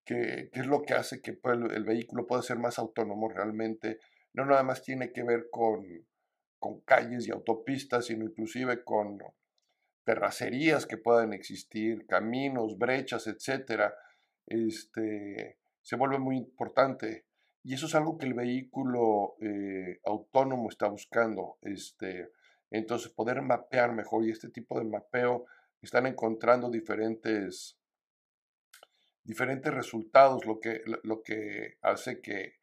que, 0.04 0.48
es 0.52 0.66
lo 0.66 0.82
que 0.82 0.94
hace 0.94 1.20
que 1.20 1.34
pues, 1.34 1.58
el, 1.58 1.84
vehículo 1.84 2.26
pueda 2.26 2.42
ser 2.42 2.58
más 2.58 2.78
autónomo 2.78 3.28
realmente. 3.28 3.98
No 4.32 4.46
nada 4.46 4.62
más 4.62 4.82
tiene 4.82 5.12
que 5.12 5.24
ver 5.24 5.48
con, 5.50 5.84
con 6.58 6.80
calles 6.82 7.26
y 7.26 7.32
autopistas, 7.32 8.06
sino 8.06 8.24
inclusive 8.24 8.84
con 8.84 9.18
terracerías 10.08 10.86
que 10.86 10.96
puedan 10.96 11.34
existir, 11.34 12.06
caminos, 12.06 12.78
brechas, 12.78 13.26
etcétera, 13.26 13.94
este, 14.46 15.58
se 15.82 15.96
vuelve 15.96 16.18
muy 16.18 16.38
importante. 16.38 17.26
Y 17.62 17.74
eso 17.74 17.84
es 17.84 17.94
algo 17.94 18.16
que 18.16 18.24
el 18.24 18.32
vehículo 18.32 19.36
eh, 19.42 20.00
autónomo 20.06 20.70
está 20.70 20.88
buscando. 20.88 21.58
Este, 21.60 22.30
entonces, 22.70 23.12
poder 23.12 23.42
mapear 23.42 23.92
mejor 23.92 24.24
y 24.24 24.30
este 24.30 24.48
tipo 24.48 24.78
de 24.78 24.86
mapeo 24.86 25.44
están 25.82 26.06
encontrando 26.06 26.70
diferentes, 26.70 27.78
diferentes 29.22 29.74
resultados, 29.74 30.46
lo 30.46 30.58
que, 30.58 30.84
lo 31.02 31.22
que 31.22 31.76
hace 31.82 32.22
que 32.22 32.54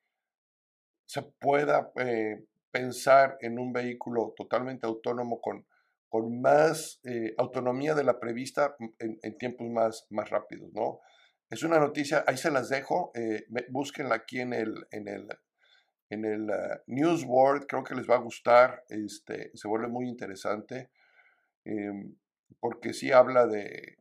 se 1.05 1.21
pueda 1.21 1.91
eh, 1.97 2.43
pensar 2.71 3.37
en 3.39 3.59
un 3.59 3.71
vehículo 3.71 4.33
totalmente 4.35 4.87
autónomo 4.87 5.39
con, 5.39 5.63
con 6.09 6.41
más 6.41 6.99
eh, 7.03 7.33
autonomía 7.37 7.93
de 7.93 8.03
la 8.03 8.19
prevista 8.19 8.75
en, 8.99 9.37
tiempos 9.37 9.67
más, 9.69 10.07
más 10.09 10.29
rápidos, 10.29 10.71
¿no? 10.73 10.99
Es 11.49 11.63
una 11.63 11.79
noticia, 11.79 12.23
ahí 12.27 12.37
se 12.37 12.51
las 12.51 12.69
dejo, 12.69 13.11
eh, 13.15 13.45
búsquenla 13.69 14.15
aquí 14.15 14.39
en 14.39 14.53
el, 14.53 14.73
en 14.91 15.07
el, 15.07 15.27
en 16.09 16.25
el 16.25 16.49
uh, 16.49 16.81
News 16.87 17.23
World, 17.25 17.65
creo 17.67 17.83
que 17.83 17.95
les 17.95 18.09
va 18.09 18.15
a 18.15 18.19
gustar, 18.19 18.83
este, 18.89 19.51
se 19.53 19.67
vuelve 19.67 19.87
muy 19.87 20.07
interesante, 20.07 20.89
em, 21.63 22.15
porque 22.59 22.93
sí 22.93 23.11
habla 23.11 23.45
de 23.47 23.97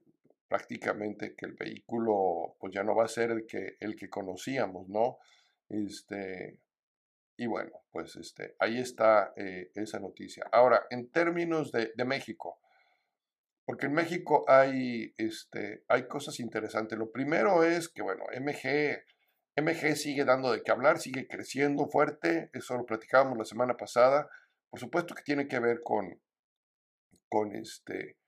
prácticamente 0.48 1.34
que 1.34 1.46
el 1.46 1.54
vehículo 1.54 2.56
pues 2.60 2.72
ya 2.72 2.82
no 2.82 2.94
va 2.94 3.04
a 3.04 3.08
ser 3.08 3.30
el 3.30 3.46
que, 3.46 3.76
el 3.80 3.96
que 3.96 4.08
conocíamos, 4.08 4.88
¿no? 4.88 5.18
Este, 5.68 6.60
y 7.36 7.46
bueno, 7.46 7.72
pues 7.90 8.14
este, 8.16 8.54
ahí 8.60 8.78
está 8.78 9.32
eh, 9.36 9.70
esa 9.74 9.98
noticia. 9.98 10.46
Ahora, 10.52 10.86
en 10.90 11.10
términos 11.10 11.72
de, 11.72 11.92
México, 12.04 12.60
porque 13.64 13.86
en 13.86 13.92
México 13.92 14.44
hay, 14.46 15.12
este, 15.16 15.84
hay 15.88 16.06
cosas 16.06 16.38
interesantes. 16.38 16.98
Lo 16.98 17.10
primero 17.10 17.64
es 17.64 17.88
que, 17.88 18.02
bueno, 18.02 18.24
MG, 18.40 19.02
MG 19.56 19.96
sigue 19.96 20.24
dando 20.24 20.52
de 20.52 20.62
qué 20.62 20.70
hablar, 20.70 20.98
sigue 20.98 21.26
creciendo 21.26 21.86
fuerte, 21.88 22.50
eso 22.52 22.76
lo 22.76 22.86
platicábamos 22.86 23.36
la 23.38 23.44
semana 23.44 23.76
pasada. 23.76 24.28
Por 24.70 24.78
supuesto 24.78 25.14
que 25.14 25.22
tiene 25.22 25.48
que 25.48 25.58
ver 25.58 25.80
con, 25.82 26.20
con, 27.28 27.52
este, 27.56 28.18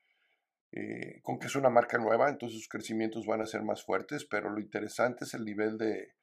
eh, 0.73 1.21
con 1.23 1.39
que 1.39 1.47
es 1.47 1.55
una 1.55 1.71
marca 1.71 1.99
nueva, 1.99 2.29
entonces 2.29 2.59
sus 2.59 2.69
crecimientos 2.69 3.25
van 3.27 3.41
a 3.41 3.47
ser 3.47 3.63
más 3.63 3.85
fuertes, 3.85 4.27
pero 4.29 4.51
lo 4.51 4.61
interesante 4.61 5.25
es 5.25 5.35
el 5.35 5.45
nivel 5.45 5.79
de, 5.79 6.15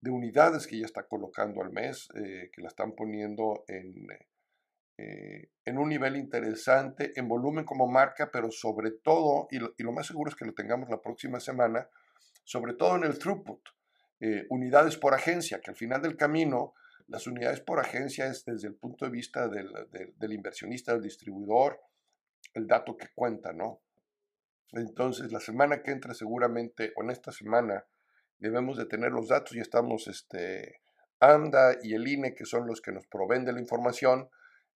de 0.00 0.10
unidades 0.10 0.66
que 0.66 0.78
ya 0.78 0.86
está 0.86 1.06
colocando 1.06 1.62
al 1.62 1.70
mes, 1.70 2.08
eh, 2.14 2.50
que 2.52 2.62
la 2.62 2.68
están 2.68 2.92
poniendo 2.92 3.64
en, 3.68 4.06
eh, 4.96 5.50
en 5.64 5.78
un 5.78 5.88
nivel 5.88 6.16
interesante, 6.16 7.12
en 7.16 7.28
volumen 7.28 7.64
como 7.64 7.86
marca, 7.86 8.30
pero 8.32 8.50
sobre 8.50 8.92
todo, 8.92 9.48
y 9.50 9.58
lo, 9.58 9.92
más 9.92 10.06
seguro 10.06 10.30
es 10.30 10.36
que 10.36 10.46
lo 10.46 10.54
tengamos 10.54 10.88
la 10.88 11.02
próxima 11.02 11.38
semana, 11.38 11.88
sobre 12.44 12.74
todo 12.74 12.96
en 12.96 13.04
el 13.04 13.18
throughput, 13.18 13.60
eh, 14.20 14.46
unidades 14.48 14.96
por 14.96 15.14
agencia, 15.14 15.60
que 15.60 15.70
al 15.70 15.76
final 15.76 16.00
del 16.00 16.16
camino, 16.16 16.74
las 17.06 17.26
unidades 17.26 17.60
por 17.60 17.80
agencia 17.80 18.26
es 18.26 18.44
desde 18.44 18.68
el 18.68 18.74
punto 18.74 19.04
de 19.04 19.10
vista 19.10 19.48
del, 19.48 19.70
del 20.16 20.32
inversionista, 20.32 20.92
del 20.92 21.02
distribuidor, 21.02 21.80
el 22.54 22.66
dato 22.66 22.96
que 22.96 23.08
cuenta, 23.14 23.52
¿no? 23.52 23.82
Entonces, 24.72 25.32
la 25.32 25.40
semana 25.40 25.82
que 25.82 25.90
entra 25.90 26.14
seguramente, 26.14 26.92
o 26.96 27.02
en 27.02 27.10
esta 27.10 27.32
semana, 27.32 27.84
debemos 28.40 28.76
de 28.76 28.86
tener 28.86 29.12
los 29.12 29.28
datos 29.28 29.54
y 29.54 29.60
estamos, 29.60 30.08
este, 30.08 30.80
y 31.82 31.94
el 31.94 32.08
INE, 32.08 32.34
que 32.34 32.44
son 32.44 32.66
los 32.66 32.80
que 32.80 32.92
nos 32.92 33.06
proveen 33.06 33.44
la 33.44 33.60
información, 33.60 34.28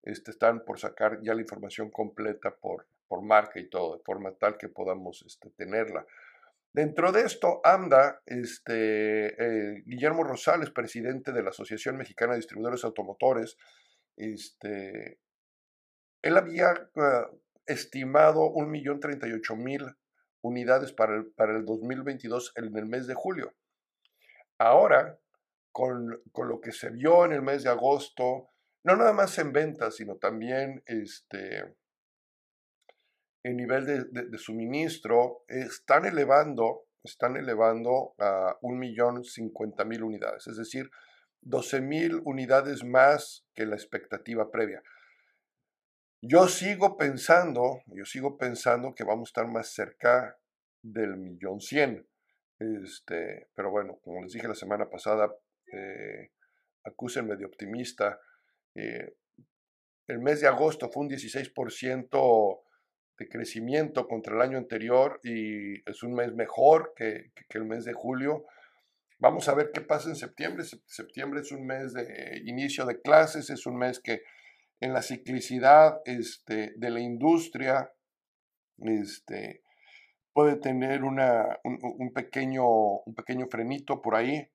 este, 0.02 0.30
están 0.30 0.64
por 0.64 0.78
sacar 0.78 1.20
ya 1.22 1.34
la 1.34 1.40
información 1.40 1.90
completa 1.90 2.54
por, 2.54 2.86
por 3.08 3.22
marca 3.22 3.58
y 3.58 3.68
todo, 3.68 3.96
de 3.96 4.02
forma 4.04 4.32
tal 4.32 4.58
que 4.58 4.68
podamos 4.68 5.24
este, 5.26 5.50
tenerla. 5.50 6.06
Dentro 6.74 7.12
de 7.12 7.22
esto, 7.22 7.60
AMDA, 7.64 8.22
este, 8.26 9.26
eh, 9.28 9.82
Guillermo 9.86 10.24
Rosales, 10.24 10.70
presidente 10.70 11.32
de 11.32 11.42
la 11.42 11.50
Asociación 11.50 11.96
Mexicana 11.96 12.32
de 12.32 12.38
Distribuidores 12.38 12.84
Automotores, 12.84 13.56
este, 14.16 15.20
él 16.20 16.36
había 16.36 16.72
uh, 16.96 17.40
estimado 17.66 18.52
1.038.000 18.54 19.96
unidades 20.44 20.92
para 20.92 21.16
el, 21.16 21.32
para 21.32 21.56
el 21.56 21.64
2022 21.64 22.52
en 22.56 22.76
el 22.76 22.86
mes 22.86 23.06
de 23.06 23.14
julio. 23.14 23.54
Ahora, 24.58 25.18
con, 25.72 26.08
lo 26.08 26.60
que 26.60 26.72
se 26.72 26.90
vio 26.90 27.24
en 27.24 27.32
el 27.32 27.42
mes 27.42 27.64
de 27.64 27.70
agosto, 27.70 28.48
no 28.84 28.96
nada 28.96 29.12
más 29.12 29.36
en 29.38 29.52
ventas, 29.52 29.96
sino 29.96 30.16
también 30.16 30.82
este, 30.86 31.74
en 33.42 33.56
nivel 33.56 33.84
de, 34.12 34.38
suministro, 34.38 35.44
están 35.48 36.04
elevando, 36.04 36.84
están 37.02 37.36
elevando 37.36 38.14
a 38.18 38.56
1.050.000 38.60 40.02
unidades, 40.02 40.46
es 40.46 40.56
decir, 40.56 40.90
12.000 41.42 42.22
unidades 42.24 42.84
más 42.84 43.44
que 43.54 43.66
la 43.66 43.74
expectativa 43.74 44.50
previa. 44.50 44.82
Yo 46.26 46.48
sigo 46.48 46.96
pensando, 46.96 47.82
yo 47.88 48.06
sigo 48.06 48.38
pensando 48.38 48.94
que 48.94 49.04
vamos 49.04 49.28
a 49.28 49.30
estar 49.30 49.46
más 49.46 49.74
cerca 49.74 50.38
del 50.80 51.18
millón 51.18 51.60
cien. 51.60 52.08
Este, 52.58 53.50
pero 53.54 53.70
bueno, 53.70 53.98
como 54.02 54.22
les 54.22 54.32
dije 54.32 54.48
la 54.48 54.54
semana 54.54 54.88
pasada, 54.88 55.30
eh, 55.70 56.30
acúsenme 56.82 57.36
de 57.36 57.44
optimista. 57.44 58.18
Eh, 58.74 59.16
el 60.06 60.18
mes 60.20 60.40
de 60.40 60.46
agosto 60.46 60.90
fue 60.90 61.02
un 61.02 61.10
16% 61.10 62.62
de 63.18 63.28
crecimiento 63.28 64.08
contra 64.08 64.34
el 64.34 64.40
año 64.40 64.56
anterior 64.56 65.20
y 65.22 65.74
es 65.88 66.02
un 66.02 66.14
mes 66.14 66.32
mejor 66.32 66.94
que, 66.96 67.32
que, 67.34 67.58
el 67.58 67.66
mes 67.66 67.84
de 67.84 67.92
julio. 67.92 68.46
Vamos 69.18 69.46
a 69.50 69.54
ver 69.54 69.72
qué 69.74 69.82
pasa 69.82 70.08
en 70.08 70.16
septiembre. 70.16 70.64
Septiembre 70.86 71.40
es 71.40 71.52
un 71.52 71.66
mes 71.66 71.92
de 71.92 72.40
inicio 72.46 72.86
de 72.86 73.02
clases, 73.02 73.50
es 73.50 73.66
un 73.66 73.76
mes 73.76 74.00
que 74.00 74.22
en 74.80 74.92
la 74.92 75.02
ciclicidad 75.02 76.00
este, 76.04 76.72
de 76.76 76.90
la 76.90 77.00
industria 77.00 77.92
este, 78.78 79.62
puede 80.32 80.56
tener 80.56 81.04
una, 81.04 81.58
un, 81.64 82.12
pequeño, 82.12 82.66
un 82.66 83.14
pequeño 83.14 83.46
frenito 83.46 84.02
por 84.02 84.16
ahí. 84.16 84.50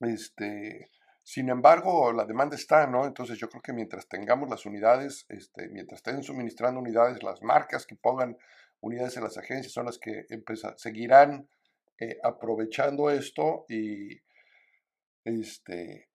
Este, 0.00 0.90
sin 1.22 1.48
embargo, 1.48 2.12
la 2.12 2.24
demanda 2.24 2.54
está, 2.54 2.86
¿no? 2.86 3.06
Entonces 3.06 3.38
yo 3.38 3.48
creo 3.48 3.62
que 3.62 3.72
mientras 3.72 4.08
tengamos 4.08 4.48
las 4.48 4.66
unidades, 4.66 5.26
este, 5.28 5.68
mientras 5.68 5.98
estén 5.98 6.22
suministrando 6.22 6.80
unidades, 6.80 7.22
las 7.22 7.42
marcas 7.42 7.86
que 7.86 7.96
pongan 7.96 8.36
unidades 8.80 9.16
en 9.16 9.24
las 9.24 9.38
agencias 9.38 9.72
son 9.72 9.86
las 9.86 9.98
que 9.98 10.26
seguirán 10.76 11.48
eh, 11.98 12.18
aprovechando 12.22 13.10
esto 13.10 13.64
y 13.68 14.20
este, 15.24 16.10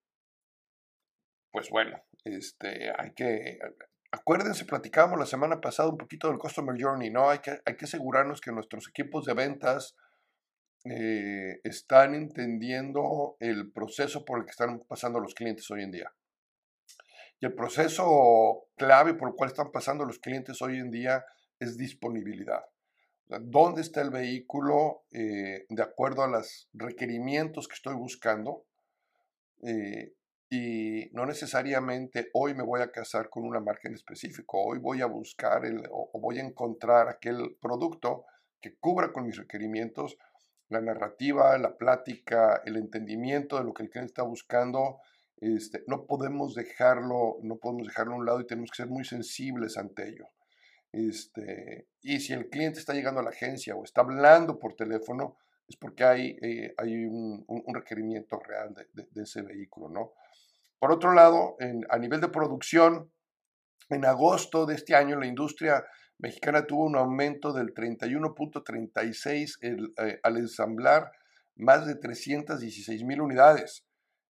pues 1.50 1.68
bueno, 1.70 2.00
este, 2.24 2.92
hay 2.96 3.12
que, 3.12 3.58
acuérdense, 4.12 4.64
platicábamos 4.64 5.18
la 5.18 5.26
semana 5.26 5.60
pasada 5.60 5.88
un 5.88 5.98
poquito 5.98 6.28
del 6.28 6.38
Customer 6.38 6.76
Journey, 6.80 7.10
¿no? 7.10 7.30
Hay 7.30 7.38
que, 7.38 7.60
hay 7.64 7.76
que 7.76 7.84
asegurarnos 7.84 8.40
que 8.40 8.52
nuestros 8.52 8.88
equipos 8.88 9.24
de 9.24 9.34
ventas 9.34 9.96
eh, 10.84 11.60
están 11.64 12.14
entendiendo 12.14 13.36
el 13.38 13.70
proceso 13.70 14.24
por 14.24 14.38
el 14.38 14.44
que 14.44 14.52
están 14.52 14.80
pasando 14.88 15.20
los 15.20 15.34
clientes 15.34 15.70
hoy 15.70 15.82
en 15.82 15.90
día. 15.90 16.12
Y 17.40 17.46
el 17.46 17.54
proceso 17.54 18.68
clave 18.76 19.14
por 19.14 19.28
el 19.28 19.34
cual 19.34 19.50
están 19.50 19.70
pasando 19.70 20.04
los 20.04 20.18
clientes 20.18 20.60
hoy 20.62 20.78
en 20.78 20.90
día 20.90 21.24
es 21.58 21.76
disponibilidad. 21.76 22.64
¿Dónde 23.26 23.82
está 23.82 24.02
el 24.02 24.10
vehículo 24.10 25.04
eh, 25.12 25.64
de 25.68 25.82
acuerdo 25.82 26.24
a 26.24 26.28
los 26.28 26.68
requerimientos 26.72 27.68
que 27.68 27.74
estoy 27.74 27.94
buscando? 27.94 28.64
Eh, 29.62 30.14
y 30.50 31.08
no 31.12 31.26
necesariamente 31.26 32.28
hoy 32.34 32.54
me 32.54 32.64
voy 32.64 32.80
a 32.80 32.90
casar 32.90 33.30
con 33.30 33.44
una 33.44 33.60
marca 33.60 33.88
en 33.88 33.94
específico, 33.94 34.60
hoy 34.60 34.80
voy 34.80 35.00
a 35.00 35.06
buscar 35.06 35.64
el, 35.64 35.84
o, 35.92 36.10
voy 36.20 36.40
a 36.40 36.44
encontrar 36.44 37.08
aquel 37.08 37.56
producto 37.60 38.24
que 38.60 38.74
cubra 38.74 39.12
con 39.12 39.26
mis 39.26 39.36
requerimientos 39.36 40.18
la 40.68 40.80
narrativa, 40.80 41.56
la 41.58 41.76
plática, 41.76 42.62
el 42.64 42.76
entendimiento 42.76 43.58
de 43.58 43.64
lo 43.64 43.74
que 43.74 43.84
el 43.84 43.90
cliente 43.90 44.10
está 44.10 44.22
buscando. 44.22 45.00
Este, 45.36 45.82
no 45.86 46.06
podemos 46.06 46.54
dejarlo, 46.54 47.38
no 47.42 47.56
podemos 47.56 47.88
dejarlo 47.88 48.14
a 48.14 48.18
un 48.18 48.26
lado 48.26 48.40
y 48.40 48.46
tenemos 48.46 48.70
que 48.70 48.82
ser 48.82 48.88
muy 48.88 49.04
sensibles 49.04 49.76
ante 49.76 50.08
ello. 50.08 50.28
Este, 50.92 51.88
y 52.02 52.20
si 52.20 52.32
el 52.32 52.48
cliente 52.48 52.78
está 52.78 52.92
llegando 52.92 53.20
a 53.20 53.24
la 53.24 53.30
agencia 53.30 53.74
o 53.74 53.84
está 53.84 54.02
hablando 54.02 54.58
por 54.58 54.74
teléfono, 54.74 55.36
es 55.68 55.76
porque 55.76 56.04
hay, 56.04 56.36
eh, 56.42 56.74
hay 56.76 57.04
un, 57.06 57.44
requerimiento 57.72 58.38
real 58.40 58.74
de, 58.74 59.06
de, 59.10 59.22
ese 59.22 59.42
vehículo, 59.42 59.88
¿no? 59.88 60.12
Por 60.80 60.90
otro 60.92 61.12
lado, 61.12 61.56
a 61.90 61.98
nivel 61.98 62.20
de 62.22 62.28
producción, 62.28 63.12
en 63.90 64.04
agosto 64.06 64.66
de 64.66 64.74
este 64.74 64.94
año 64.94 65.18
la 65.18 65.26
industria 65.26 65.84
mexicana 66.18 66.66
tuvo 66.66 66.84
un 66.84 66.96
aumento 66.96 67.52
del 67.52 67.74
31.36 67.74 69.58
eh, 69.62 70.20
al 70.22 70.36
ensamblar 70.38 71.12
más 71.56 71.86
de 71.86 71.96
316 71.96 73.04
mil 73.04 73.20
unidades, 73.20 73.84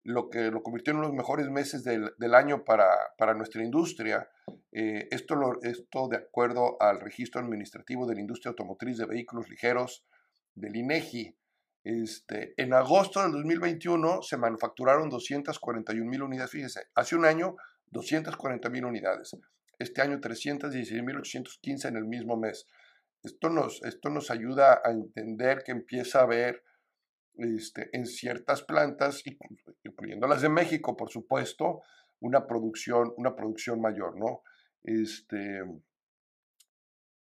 lo 0.03 0.29
que 0.29 0.51
lo 0.51 0.62
convirtió 0.63 0.91
en 0.91 0.97
uno 0.97 1.08
de 1.08 1.13
los 1.13 1.17
mejores 1.17 1.49
meses 1.49 1.86
del, 1.86 2.12
año 2.34 2.65
para, 2.65 2.89
para, 3.17 3.34
nuestra 3.34 3.63
industria. 3.63 4.29
Eh, 4.73 5.08
esto, 5.12 5.36
esto 5.62 6.10
de 6.10 6.17
acuerdo 6.17 6.75
al 6.82 6.99
registro 6.99 7.39
administrativo 7.39 8.06
de 8.06 8.15
la 8.15 8.21
industria 8.21 8.49
automotriz 8.49 8.97
de 8.97 9.06
vehículos 9.06 9.47
ligeros 9.49 10.06
del 10.56 10.75
INEGI. 10.75 11.38
Este, 11.84 12.54
en 12.56 12.74
agosto 12.74 13.22
del 13.22 13.34
2021 13.34 14.22
se 14.22 14.38
manufacturaron 14.38 15.10
241 15.10 16.10
mil 16.10 16.24
unidades. 16.24 16.52
Fíjese, 16.52 16.88
hace 16.96 17.15
un 17.15 17.26
año 17.26 17.56
240 17.88 18.69
mil 18.69 18.86
unidades. 18.86 19.36
Este 19.80 20.02
año 20.02 20.19
316.815 20.19 21.89
en 21.89 21.98
el 21.98 22.06
mismo 22.06 22.38
mes. 22.38 22.67
Esto 23.22 23.50
nos, 23.50 23.84
esto 23.84 24.10
nos 24.10 24.32
ayuda 24.32 24.82
a 24.84 24.91
entender 24.91 25.63
que 25.65 25.72
empieza 25.72 26.19
a 26.19 26.24
haber 26.24 26.63
este, 27.36 27.89
en 27.93 28.06
ciertas 28.06 28.63
plantas, 28.63 29.24
incluyendo 29.84 30.28
las 30.28 30.41
de 30.41 30.50
México, 30.50 30.96
por 30.96 31.10
supuesto, 31.10 31.82
una 32.19 32.46
producción, 32.48 33.13
una 33.17 33.36
producción 33.36 33.82
mayor, 33.82 34.17
¿no? 34.17 34.43
Este, 34.84 35.63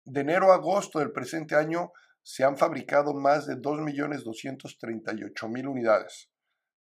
de 0.06 0.22
enero 0.22 0.52
a 0.52 0.56
agosto 0.56 1.00
del 1.00 1.12
presente 1.12 1.56
año 1.56 1.92
se 2.28 2.44
han 2.44 2.58
fabricado 2.58 3.14
más 3.14 3.48
de 3.48 3.56
2.238.000 3.56 5.66
unidades, 5.66 6.30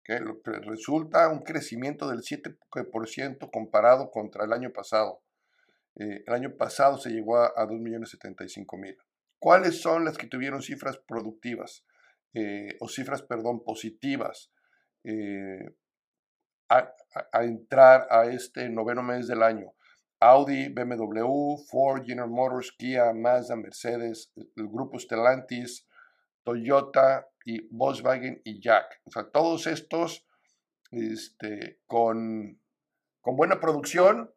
que 0.04 0.20
resulta 0.44 1.30
un 1.30 1.40
crecimiento 1.40 2.10
del 2.10 2.20
7% 2.20 3.50
comparado 3.50 4.12
contra 4.12 4.44
el 4.44 4.52
año 4.52 4.74
pasado. 4.74 5.24
Eh, 5.96 6.22
el 6.28 6.34
año 6.34 6.58
pasado 6.58 6.98
se 6.98 7.12
llegó 7.12 7.38
a, 7.38 7.66
2.075.000. 7.66 8.98
¿Cuáles 9.40 9.80
son 9.80 10.04
las 10.04 10.18
que 10.18 10.28
tuvieron 10.28 10.62
cifras 10.62 11.00
productivas? 11.08 11.86
Eh, 12.34 12.76
o 12.82 12.90
cifras, 12.90 13.22
perdón, 13.22 13.64
positivas. 13.64 14.52
Eh, 15.06 15.64
a, 16.68 16.92
entrar 17.44 18.06
a 18.10 18.26
este 18.26 18.68
noveno 18.68 19.02
mes 19.02 19.28
del 19.28 19.42
año. 19.42 19.74
Audi, 20.20 20.70
BMW, 20.70 21.58
Ford, 21.70 22.04
General 22.06 22.30
Motors, 22.30 22.72
Kia, 22.72 23.14
Mazda, 23.14 23.56
Mercedes, 23.56 24.32
el 24.36 24.68
grupo 24.68 24.98
Stellantis, 24.98 25.88
Toyota 26.44 27.28
y 27.46 27.68
Volkswagen 27.70 28.42
y 28.44 28.62
Jack. 28.62 29.02
O 29.06 29.12
sea, 29.12 29.30
todos 29.30 29.68
estos 29.68 30.26
este, 30.92 31.80
con, 31.86 32.60
con 33.22 33.36
buena 33.36 33.60
producción. 33.60 34.34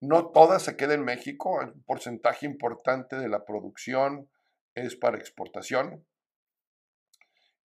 No 0.00 0.30
todas 0.30 0.62
se 0.62 0.76
queda 0.76 0.94
en 0.94 1.04
México. 1.04 1.60
Un 1.60 1.82
porcentaje 1.84 2.46
importante 2.46 3.16
de 3.16 3.28
la 3.28 3.44
producción 3.44 4.28
es 4.74 4.96
para 4.96 5.18
exportación. 5.18 6.04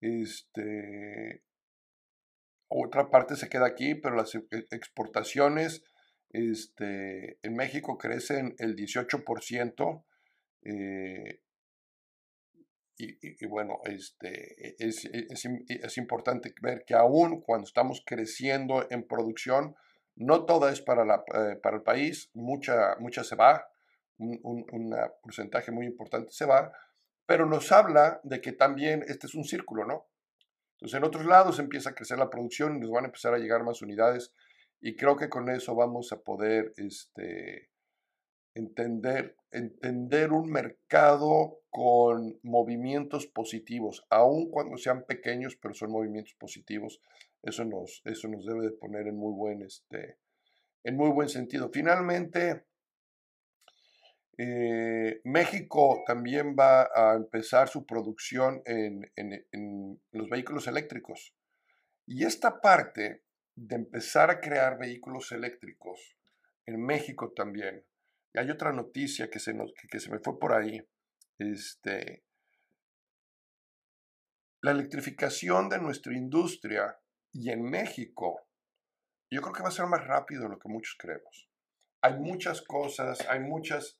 Este, 0.01 1.43
otra 2.69 3.11
parte 3.11 3.37
se 3.37 3.49
queda 3.49 3.67
aquí, 3.67 3.95
pero 3.95 4.17
las 4.17 4.35
e, 4.35 4.45
exportaciones 4.71 5.83
este, 6.31 7.39
en 7.43 7.55
México 7.55 7.99
crecen 7.99 8.55
el 8.59 8.77
18%. 8.77 10.05
Eh, 10.63 11.41
y, 12.99 13.45
bueno, 13.47 13.81
este, 13.85 14.69
e, 14.69 14.77
es, 14.79 15.05
e, 15.05 15.27
es, 15.69 15.99
importante 15.99 16.55
ver 16.63 16.85
que 16.87 16.95
aún 16.95 17.43
cuando 17.43 17.67
estamos 17.67 18.03
creciendo 18.07 18.87
en 18.91 19.07
producción, 19.07 19.77
no 20.15 20.47
toda 20.47 20.73
es 20.73 20.81
para, 20.81 21.05
la, 21.05 21.23
eh, 21.35 21.57
para 21.63 21.77
el 21.77 21.83
país, 21.83 22.31
mucha, 22.33 22.97
mucha 22.99 23.23
se 23.23 23.37
va, 23.37 23.69
un, 24.17 24.41
un 24.43 24.97
porcentaje 25.23 25.71
muy 25.71 25.85
importante 25.85 26.33
se 26.33 26.47
va, 26.47 26.73
pero 27.27 27.45
nos 27.45 27.71
habla 27.71 28.21
de 28.23 28.41
que 28.41 28.53
también 28.53 29.05
este 29.09 29.27
es 29.27 29.35
un 29.35 29.45
círculo, 29.45 29.85
¿no? 29.85 30.09
Entonces, 30.77 30.99
en 30.99 31.05
otros 31.05 31.27
lados 31.27 31.59
empieza 31.59 31.91
a 31.91 31.95
crecer 31.95 32.19
la 32.19 32.31
producción 32.31 32.77
y 32.77 32.81
nos 32.81 32.91
van 32.91 33.05
a 33.05 33.09
empezar 33.09 33.35
a 33.35 33.39
llegar 33.39 33.63
más 33.65 33.83
unidades 33.83 34.33
y 34.81 34.97
creo 34.97 35.17
que 35.17 35.29
con 35.29 35.49
eso 35.51 35.75
vamos 35.75 36.13
a 36.13 36.21
poder 36.21 36.73
este, 36.77 37.71
entender, 38.55 39.37
entender 39.51 40.33
un 40.33 40.51
mercado 40.51 41.61
con 41.71 42.39
movimientos 42.43 43.27
positivos, 43.27 44.07
aun 44.11 44.51
cuando 44.51 44.77
sean 44.77 45.05
pequeños, 45.05 45.57
pero 45.57 45.75
son 45.75 45.93
movimientos 45.93 46.35
positivos. 46.35 47.01
Eso 47.43 47.65
nos, 47.65 48.03
eso 48.05 48.29
nos 48.29 48.47
debe 48.47 48.63
de 48.63 48.73
poner 48.73 49.07
en 49.07 49.17
muy 49.17 49.33
buen, 49.35 49.63
este, 49.63 50.19
en 50.85 50.97
muy 50.97 51.11
buen 51.11 51.29
sentido. 51.29 51.71
Finalmente, 51.73 52.65
eh, 54.39 55.21
México 55.25 56.03
también 56.07 56.55
va 56.59 56.89
a 56.95 57.15
empezar 57.15 57.69
su 57.69 57.87
producción 57.87 58.63
en, 58.67 59.11
los 60.13 60.29
vehículos 60.29 60.67
eléctricos. 60.67 61.35
Y 62.07 62.25
esta 62.25 62.61
parte 62.61 63.25
de 63.57 63.77
empezar 63.77 64.31
a 64.31 64.41
crear 64.41 64.79
vehículos 64.79 65.33
eléctricos 65.33 66.17
en 66.67 66.85
México 66.85 67.33
también. 67.35 67.85
Y 68.33 68.39
hay 68.39 68.51
otra 68.51 68.73
noticia 68.73 69.31
que 69.31 69.39
se, 69.39 69.57
que, 69.91 69.99
se 69.99 70.11
me 70.11 70.19
fue 70.19 70.39
por 70.39 70.53
ahí. 70.53 70.87
Este, 71.39 72.23
la 74.63 74.73
electrificación 74.73 75.69
de 75.69 75.79
nuestra 75.79 76.15
industria 76.15 76.99
y 77.33 77.51
en 77.51 77.63
México, 77.63 78.47
yo 79.31 79.41
creo 79.41 79.53
que 79.53 79.63
va 79.63 79.69
a 79.69 79.73
ser 79.73 79.87
más 79.87 80.07
rápido 80.07 80.43
de 80.45 80.51
lo 80.51 80.59
que 80.59 80.69
muchos 80.69 80.97
creemos. 80.99 81.49
Hay 82.03 82.19
muchas 82.19 82.63
cosas, 82.63 83.27
hay 83.29 83.41
muchas 83.41 83.99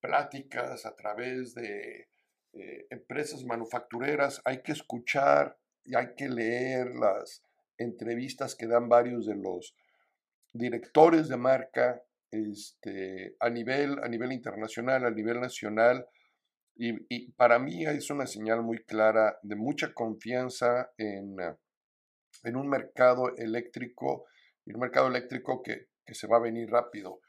pláticas 0.00 0.86
a 0.86 0.94
través 0.94 1.54
de 1.54 2.08
eh, 2.52 2.86
empresas 2.90 3.44
manufactureras, 3.44 4.40
hay 4.44 4.62
que 4.62 4.72
escuchar 4.72 5.58
y 5.84 5.96
hay 5.96 6.14
que 6.16 6.28
leer 6.28 6.94
las 6.94 7.42
entrevistas 7.78 8.54
que 8.54 8.66
dan 8.66 8.88
varios 8.88 9.26
de 9.26 9.36
los 9.36 9.74
directores 10.52 11.28
de 11.28 11.36
marca 11.36 12.02
este, 12.30 13.36
a, 13.40 13.48
nivel, 13.48 13.98
a 14.02 14.08
nivel 14.08 14.32
internacional, 14.32 15.04
a 15.04 15.10
nivel 15.10 15.40
nacional. 15.40 16.06
Y, 16.76 17.32
para 17.32 17.58
mí 17.58 17.84
es 17.86 18.10
una 18.10 18.26
señal 18.26 18.62
muy 18.62 18.78
clara 18.84 19.38
de 19.42 19.56
mucha 19.56 19.92
confianza 19.92 20.92
en, 20.96 21.36
en 22.44 22.56
un 22.56 22.68
mercado 22.68 23.34
eléctrico, 23.36 24.26
y 24.64 24.72
un 24.74 24.80
mercado 24.80 25.08
eléctrico 25.08 25.60
que, 25.62 25.88
que 26.04 26.14
se 26.14 26.28
va 26.28 26.36
a 26.36 26.40
venir 26.40 26.70
rápido. 26.70 27.20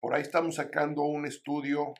Por 0.00 0.14
ahí 0.14 0.22
estamos 0.22 0.56
sacando 0.56 1.02
un 1.02 1.26
estudio 1.26 1.94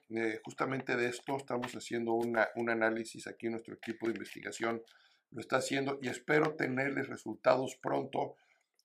justamente 0.44 0.96
de 0.96 1.08
esto, 1.08 1.36
estamos 1.36 1.72
haciendo 1.72 2.12
un 2.14 2.70
análisis 2.70 3.26
aquí 3.26 3.46
en 3.46 3.52
nuestro 3.52 3.74
equipo 3.74 4.06
de 4.06 4.12
investigación, 4.12 4.82
lo 5.30 5.40
está 5.40 5.56
haciendo 5.56 5.98
y 6.00 6.08
espero 6.08 6.54
tenerles 6.54 7.08
resultados 7.08 7.76
pronto 7.76 8.36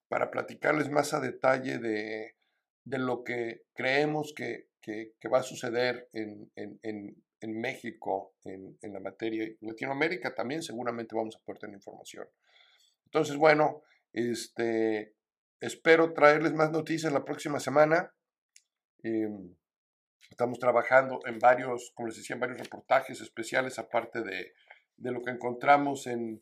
para 0.07 0.29
platicarles 0.29 0.89
más 0.89 1.13
a 1.13 1.19
detalle 1.19 1.79
de, 1.79 2.35
lo 2.85 3.23
que 3.23 3.63
creemos 3.73 4.33
que, 4.33 4.67
va 5.33 5.39
a 5.39 5.43
suceder 5.43 6.09
en, 6.13 6.51
México 7.41 8.35
en, 8.43 8.77
la 8.81 8.99
materia. 8.99 9.43
En 9.45 9.57
Latinoamérica 9.61 10.35
también 10.35 10.61
seguramente 10.61 11.15
vamos 11.15 11.35
a 11.35 11.39
poder 11.39 11.59
tener 11.59 11.75
información. 11.75 12.27
Entonces, 13.05 13.37
bueno, 13.37 13.83
este, 14.11 15.15
espero 15.59 16.13
traerles 16.13 16.53
más 16.53 16.71
noticias 16.71 17.13
la 17.13 17.25
próxima 17.25 17.59
semana. 17.59 18.13
Em, 19.01 19.55
estamos 20.29 20.59
trabajando 20.59 21.19
en 21.25 21.39
varios, 21.39 21.91
como 21.95 22.07
les 22.07 22.17
decía, 22.17 22.35
en 22.35 22.39
varios 22.39 22.59
reportajes 22.59 23.21
especiales, 23.21 23.79
aparte 23.79 24.21
de, 24.21 24.53
de 24.97 25.11
lo 25.11 25.21
que 25.21 25.31
encontramos 25.31 26.07
en, 26.07 26.41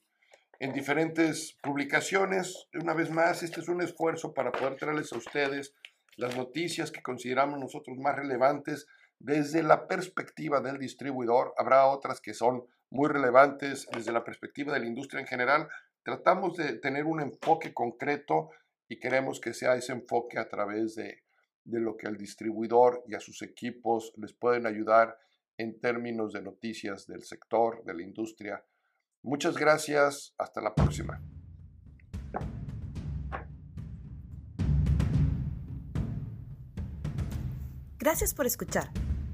en, 0.60 0.74
diferentes 0.74 1.58
publicaciones. 1.62 2.68
Una 2.74 2.94
vez 2.94 3.10
más, 3.12 3.44
este 3.44 3.62
es 3.62 3.68
un 3.68 3.82
esfuerzo 3.82 4.34
para 4.34 4.52
poder 4.52 4.76
traerles 4.76 5.12
a 5.14 5.18
ustedes 5.18 5.74
las 6.18 6.36
noticias 6.36 6.92
que 6.92 7.02
consideramos 7.02 7.60
nosotros 7.60 7.98
más 7.98 8.16
relevantes 8.16 8.88
desde 9.20 9.64
la 9.64 9.88
perspectiva 9.88 10.62
del 10.62 10.78
distribuidor. 10.78 11.54
Habrá 11.58 11.88
otras 11.88 12.22
que 12.22 12.34
son 12.34 12.66
muy 12.90 13.08
relevantes 13.10 13.88
desde 13.94 14.12
la 14.12 14.24
perspectiva 14.24 14.74
de 14.74 14.82
la 14.82 14.88
industria 14.88 15.22
en 15.22 15.28
general. 15.28 15.68
Tratamos 16.04 16.58
de 16.58 16.78
tener 16.78 17.06
un 17.06 17.22
enfoque 17.22 17.74
concreto 17.74 18.50
y 18.88 19.00
queremos 19.00 19.40
que 19.40 19.54
sea 19.54 19.76
ese 19.76 19.94
enfoque 19.94 20.38
a 20.40 20.50
través 20.50 20.96
de, 20.96 21.24
de 21.64 21.80
lo 21.80 21.96
que 21.96 22.08
al 22.08 22.18
distribuidor 22.18 23.04
y 23.08 23.16
a 23.16 23.20
sus 23.20 23.42
equipos 23.42 24.12
les 24.18 24.34
pueden 24.34 24.66
ayudar 24.66 25.18
en 25.58 25.80
términos 25.80 26.34
de 26.34 26.42
noticias 26.42 27.08
del 27.08 27.24
sector, 27.24 27.84
de 27.86 27.94
la 27.94 28.04
industria. 28.04 28.66
Muchas 29.24 29.58
gracias, 29.58 30.34
hasta 30.38 30.62
la 30.62 30.74
próxima. 30.74 31.22
Gracias 38.00 38.34
por 38.34 38.48
escuchar. 38.48 38.90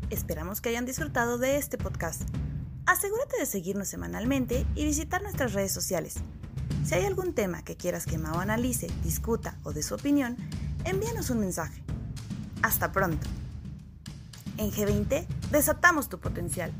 Esperamos 0.09 0.59
que 0.59 0.69
hayan 0.69 0.85
disfrutado 0.85 1.37
de 1.37 1.57
este 1.57 1.77
podcast. 1.77 2.23
Asegúrate 2.85 3.37
de 3.39 3.45
seguirnos 3.45 3.87
semanalmente 3.87 4.65
y 4.75 4.83
visitar 4.83 5.21
nuestras 5.21 5.53
redes 5.53 5.71
sociales. 5.71 6.15
Si 6.85 6.95
hay 6.95 7.05
algún 7.05 7.33
tema 7.33 7.63
que 7.63 7.77
quieras 7.77 8.05
que 8.05 8.17
Mao 8.17 8.39
analice, 8.39 8.87
discuta 9.03 9.57
o 9.63 9.73
dé 9.73 9.83
su 9.83 9.95
opinión, 9.95 10.35
envíanos 10.83 11.29
un 11.29 11.39
mensaje. 11.39 11.81
Hasta 12.61 12.91
pronto. 12.91 13.27
En 14.57 14.71
G20 14.71 15.25
desatamos 15.51 16.09
tu 16.09 16.19
potencial. 16.19 16.71